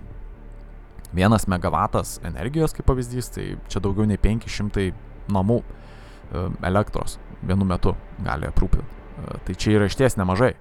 vienas 1.16 1.46
megavatas 1.48 2.18
energijos 2.26 2.74
kaip 2.76 2.88
pavyzdys, 2.90 3.32
tai 3.34 3.46
čia 3.72 3.82
daugiau 3.82 4.08
nei 4.08 4.20
500 4.20 4.90
namų 5.32 5.60
e, 5.62 6.48
elektros 6.68 7.18
vienu 7.40 7.64
metu 7.68 7.94
gali 8.24 8.50
aprūpinti. 8.50 8.84
E, 9.20 9.38
tai 9.46 9.56
čia 9.56 9.78
yra 9.78 9.88
iš 9.88 9.98
ties 10.00 10.18
nemažai. 10.20 10.54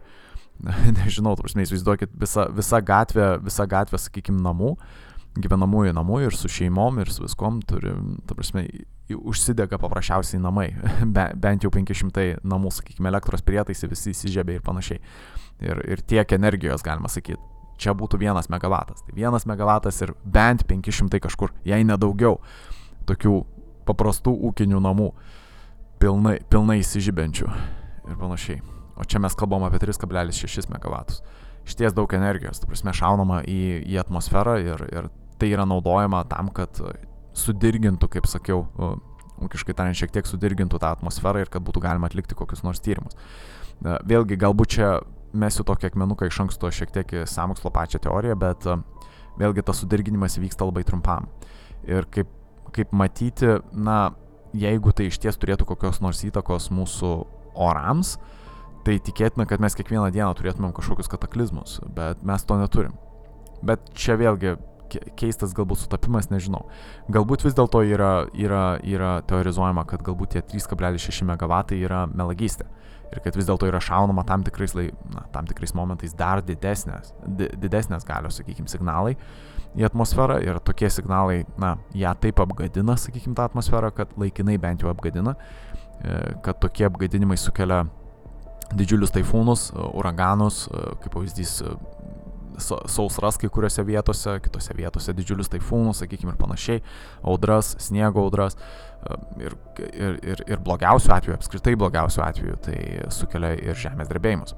Nežinau, 1.00 1.38
turbūt 1.40 1.56
įsivaizduokit, 1.64 2.16
visa, 2.20 2.50
visa 2.56 2.82
gatvė, 2.84 3.38
visa 3.44 3.68
gatvė, 3.70 4.00
sakykime, 4.02 4.42
namų, 4.44 4.74
gyvenamųjų 5.38 5.94
namų 5.98 6.24
ir 6.26 6.38
su 6.38 6.50
šeimom 6.52 7.02
ir 7.04 7.12
su 7.14 7.24
viskom 7.26 7.60
turi, 7.68 7.94
ta 8.28 8.38
prasme, 8.38 8.66
užsidega 9.14 9.80
paprasčiausiai 9.82 10.42
namai, 10.42 10.70
Be, 11.16 11.30
bent 11.36 11.66
jau 11.66 11.72
500 11.74 12.42
namų, 12.48 12.74
sakykime, 12.80 13.12
elektros 13.12 13.46
prietaisai 13.46 13.92
visi 13.92 14.14
įsižiebė 14.16 14.58
ir 14.58 14.66
panašiai. 14.66 15.02
Ir, 15.66 15.82
ir 15.92 16.04
tiek 16.08 16.34
energijos, 16.38 16.84
galima 16.86 17.12
sakyti, 17.12 17.40
čia 17.80 17.96
būtų 17.98 18.20
vienas 18.22 18.50
megavatas. 18.52 19.04
Tai 19.06 19.16
vienas 19.16 19.48
megavatas 19.50 20.02
ir 20.06 20.14
bent 20.24 20.66
500 20.70 21.22
kažkur, 21.24 21.54
jei 21.68 21.86
nedaugiau, 21.88 22.40
tokių 23.10 23.36
paprastų 23.88 24.36
ūkinių 24.50 24.82
namų, 24.84 25.10
pilnai, 26.00 26.38
pilnai 26.52 26.80
įsižibenčių 26.84 27.48
ir 27.50 28.20
panašiai. 28.20 28.62
O 29.00 29.06
čia 29.08 29.22
mes 29.24 29.36
kalbam 29.40 29.64
apie 29.64 29.80
3,6 29.82 30.70
megavatus. 30.74 31.22
Šties 31.70 31.94
daug 31.94 32.14
energijos, 32.16 32.62
tu 32.62 32.70
prasme, 32.70 32.94
šaunama 32.96 33.44
į, 33.48 33.60
į 33.90 34.00
atmosferą 34.02 34.58
ir, 34.64 34.84
ir 34.90 35.10
tai 35.40 35.52
yra 35.54 35.66
naudojama 35.70 36.24
tam, 36.30 36.50
kad 36.56 36.80
sudirgintų, 37.38 38.10
kaip 38.16 38.28
sakiau, 38.30 38.64
ūkiškai 39.40 39.76
tariant, 39.78 39.98
šiek 39.98 40.12
tiek 40.16 40.28
sudirgintų 40.28 40.80
tą 40.82 40.92
atmosferą 40.98 41.44
ir 41.44 41.52
kad 41.52 41.64
būtų 41.66 41.84
galima 41.84 42.10
atlikti 42.10 42.38
kokius 42.38 42.66
nors 42.66 42.82
tyrimus. 42.84 43.16
Vėlgi, 43.80 44.40
galbūt 44.40 44.76
čia 44.76 44.90
mesiu 45.32 45.64
tokį 45.68 45.92
akmenuką 45.92 46.28
iš 46.28 46.42
anksto 46.46 46.72
šiek 46.74 46.92
tiek 46.96 47.14
į 47.22 47.28
samokslo 47.30 47.72
pačią 47.72 48.02
teoriją, 48.04 48.36
bet 48.40 48.66
vėlgi 49.40 49.64
tas 49.66 49.80
sudirginimas 49.84 50.40
vyksta 50.42 50.68
labai 50.68 50.84
trumpam. 50.88 51.30
Ir 51.88 52.10
kaip, 52.12 52.32
kaip 52.76 52.92
matyti, 52.92 53.60
na, 53.72 54.10
jeigu 54.58 54.92
tai 54.96 55.08
iš 55.10 55.22
ties 55.22 55.38
turėtų 55.40 55.68
kokios 55.70 56.02
nors 56.04 56.24
įtakos 56.28 56.70
mūsų 56.74 57.14
orams, 57.60 58.18
tai 58.86 58.98
tikėtina, 59.04 59.46
kad 59.50 59.62
mes 59.64 59.76
kiekvieną 59.78 60.10
dieną 60.16 60.32
turėtumėm 60.40 60.74
kažkokius 60.78 61.12
kataklizmus, 61.12 61.80
bet 61.96 62.24
mes 62.26 62.46
to 62.48 62.58
neturim. 62.60 62.98
Bet 63.66 63.92
čia 63.98 64.16
vėlgi 64.20 64.56
keistas 65.20 65.54
galbūt 65.54 65.84
sutapimas, 65.84 66.30
nežinau. 66.32 66.64
Galbūt 67.14 67.46
vis 67.46 67.56
dėlto 67.58 67.84
yra, 67.86 68.14
yra, 68.34 68.64
yra 68.82 69.20
teorizuojama, 69.30 69.86
kad 69.90 70.04
galbūt 70.06 70.34
tie 70.36 70.44
3,6 70.56 71.26
MW 71.28 71.60
yra 71.78 72.06
melagystė. 72.10 72.66
Ir 73.10 73.22
kad 73.26 73.38
vis 73.38 73.48
dėlto 73.50 73.70
yra 73.70 73.82
šaunama 73.82 74.24
tam 74.26 74.44
tikrais, 74.46 74.76
na, 75.14 75.26
tam 75.34 75.48
tikrais 75.50 75.74
momentais 75.78 76.14
dar 76.18 76.44
didesnės, 76.46 77.14
di, 77.26 77.48
didesnės 77.58 78.06
galios, 78.06 78.38
sakykime, 78.38 78.70
signalai 78.70 79.16
į 79.78 79.86
atmosferą 79.86 80.40
ir 80.42 80.60
tokie 80.66 80.90
signalai, 80.94 81.44
na, 81.62 81.76
ją 81.98 82.14
taip 82.22 82.42
apgadina, 82.42 82.96
sakykime, 82.98 83.36
tą 83.38 83.46
atmosferą, 83.50 83.92
kad 83.96 84.14
laikinai 84.20 84.58
bent 84.62 84.84
jau 84.84 84.90
apgadina, 84.92 85.36
e, 86.02 86.20
kad 86.46 86.62
tokie 86.62 86.88
apgadinimai 86.90 87.38
sukelia 87.38 87.84
didžiulius 88.78 89.14
taifūnus, 89.16 89.70
uraganus, 89.98 90.68
e, 90.70 90.84
kaip 91.04 91.16
pavyzdys 91.16 91.60
sausras 92.60 93.38
kai 93.40 93.50
kuriuose 93.50 93.84
vietose, 93.88 94.36
kitose 94.44 94.76
vietose 94.78 95.16
didžiulius 95.16 95.52
taifūnus, 95.54 96.04
sakykime, 96.04 96.34
ir 96.34 96.40
panašiai, 96.40 96.84
audras, 97.24 97.74
sniego 97.80 98.26
audras 98.26 98.58
ir, 99.40 99.56
ir, 99.88 100.20
ir, 100.34 100.46
ir 100.48 100.64
blogiausių 100.66 101.16
atveju, 101.16 101.40
apskritai 101.40 101.76
blogiausių 101.80 102.24
atveju, 102.26 102.62
tai 102.68 102.80
sukelia 103.16 103.56
ir 103.56 103.80
žemės 103.80 104.12
drebėjimus. 104.12 104.56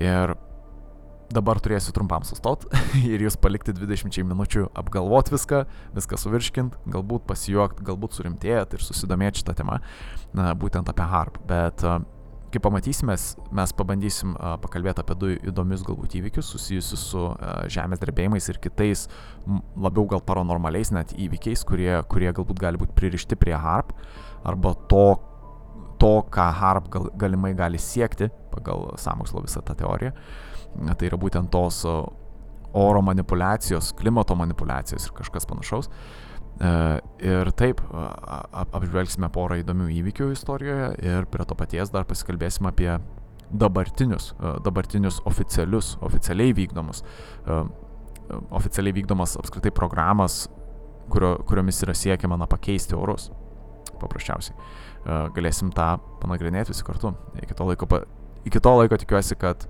Ir 0.00 0.34
dabar 1.30 1.60
turėsiu 1.62 1.94
trumpam 1.94 2.24
sustot 2.26 2.66
ir 3.12 3.22
jūs 3.22 3.38
palikti 3.40 3.74
20 3.76 4.26
minučių 4.26 4.66
apgalvot 4.78 5.30
viską, 5.30 5.64
viską 5.94 6.18
suvirškint, 6.18 6.78
galbūt 6.90 7.26
pasijuokt, 7.28 7.84
galbūt 7.86 8.18
surimtėjat 8.18 8.74
ir 8.74 8.86
susidomėti 8.86 9.44
šitą 9.44 9.54
temą, 9.62 9.78
būtent 10.58 10.90
apie 10.90 11.06
harp. 11.12 11.38
Bet 11.50 11.86
uh, 11.86 12.00
kaip 12.50 12.64
pamatysime, 12.64 13.14
mes 13.54 13.72
pabandysim 13.78 14.34
pakalbėti 14.62 15.02
apie 15.02 15.16
du 15.18 15.30
įdomius 15.50 15.84
galbūt 15.86 16.16
įvykius 16.18 16.50
susijusius 16.52 17.04
su 17.12 17.24
žemės 17.70 18.02
drebėjimais 18.02 18.48
ir 18.50 18.60
kitais 18.62 19.06
labiau 19.78 20.06
gal 20.10 20.22
paranormaliais 20.26 20.92
net 20.94 21.14
įvykiais, 21.14 21.64
kurie, 21.68 21.92
kurie 22.10 22.32
galbūt 22.36 22.62
gali 22.62 22.80
būti 22.80 22.96
pririšti 22.98 23.38
prie 23.40 23.54
HARP 23.54 23.92
arba 24.48 24.74
to, 24.90 25.04
to 26.02 26.14
ką 26.34 26.48
HARP 26.60 26.90
gal, 26.92 27.10
galimai 27.20 27.52
gali 27.58 27.78
siekti 27.80 28.30
pagal 28.54 28.90
samokslo 28.98 29.44
visą 29.46 29.62
tą 29.66 29.76
teoriją. 29.78 30.14
Tai 30.70 31.06
yra 31.06 31.18
būtent 31.18 31.50
tos 31.50 31.84
oro 32.72 33.02
manipulacijos, 33.02 33.92
klimato 33.98 34.36
manipulacijos 34.38 35.08
ir 35.08 35.14
kažkas 35.18 35.46
panašaus. 35.50 35.90
E, 36.60 36.70
ir 37.24 37.48
taip, 37.56 37.80
apžvelgsime 38.76 39.30
porą 39.32 39.60
įdomių 39.62 39.88
įvykių 40.00 40.30
istorijoje 40.34 40.90
ir 41.08 41.28
prie 41.32 41.46
to 41.48 41.56
paties 41.56 41.92
dar 41.94 42.04
pasikalbėsime 42.08 42.68
apie 42.68 42.90
dabartinius, 43.50 44.34
e, 44.36 44.52
dabartinius 44.66 45.22
oficialius, 45.30 45.94
oficialiai 46.04 46.52
vykdomus, 46.56 47.00
e, 47.00 47.60
oficialiai 48.60 48.98
vykdomas 49.00 49.38
apskritai 49.40 49.72
programas, 49.72 50.42
kurio, 51.10 51.38
kuriomis 51.48 51.80
yra 51.86 51.96
siekiama 51.96 52.38
na, 52.38 52.50
pakeisti 52.50 52.98
orus. 52.98 53.30
Paprasčiausiai. 54.00 54.54
Galėsim 55.34 55.72
tą 55.76 55.98
panagrinėti 56.22 56.72
visi 56.72 56.84
kartu. 56.84 57.10
Iki 57.42 57.56
to 57.56 57.66
laiko, 57.68 57.88
iki 58.48 58.60
to 58.62 58.72
laiko 58.78 58.96
tikiuosi, 59.00 59.36
kad 59.40 59.66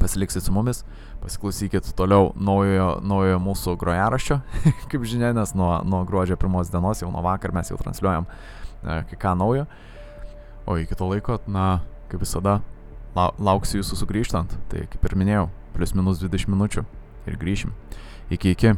pasiliksit 0.00 0.44
su 0.44 0.54
mumis, 0.54 0.82
pasiklausykit 1.22 1.92
toliau 1.98 2.30
naujojo, 2.36 2.88
naujojo 3.06 3.40
mūsų 3.42 3.76
grojaraščio, 3.80 4.38
kaip 4.92 5.06
žinia, 5.08 5.32
nes 5.36 5.54
nuo, 5.58 5.74
nuo 5.86 6.02
gruodžio 6.08 6.38
pirmos 6.40 6.72
dienos, 6.72 7.02
jau 7.02 7.10
nuo 7.12 7.24
vakar 7.24 7.54
mes 7.56 7.72
jau 7.72 7.80
transliuojam 7.80 8.28
e, 8.28 9.00
kai 9.10 9.20
ką 9.26 9.34
naujo. 9.40 9.66
O 10.66 10.78
iki 10.78 10.94
to 10.98 11.08
laiko, 11.10 11.40
na, 11.50 11.82
kaip 12.12 12.22
visada, 12.22 12.60
la, 13.16 13.30
lauksiu 13.42 13.80
jūsų 13.80 13.98
sugrįžtant, 14.04 14.56
tai 14.70 14.86
kaip 14.92 15.10
ir 15.10 15.18
minėjau, 15.18 15.50
plus 15.74 15.96
minus 15.98 16.22
20 16.22 16.52
minučių 16.52 16.86
ir 17.26 17.38
grįšim. 17.40 17.74
Iki 18.32 18.56
iki. 18.56 18.74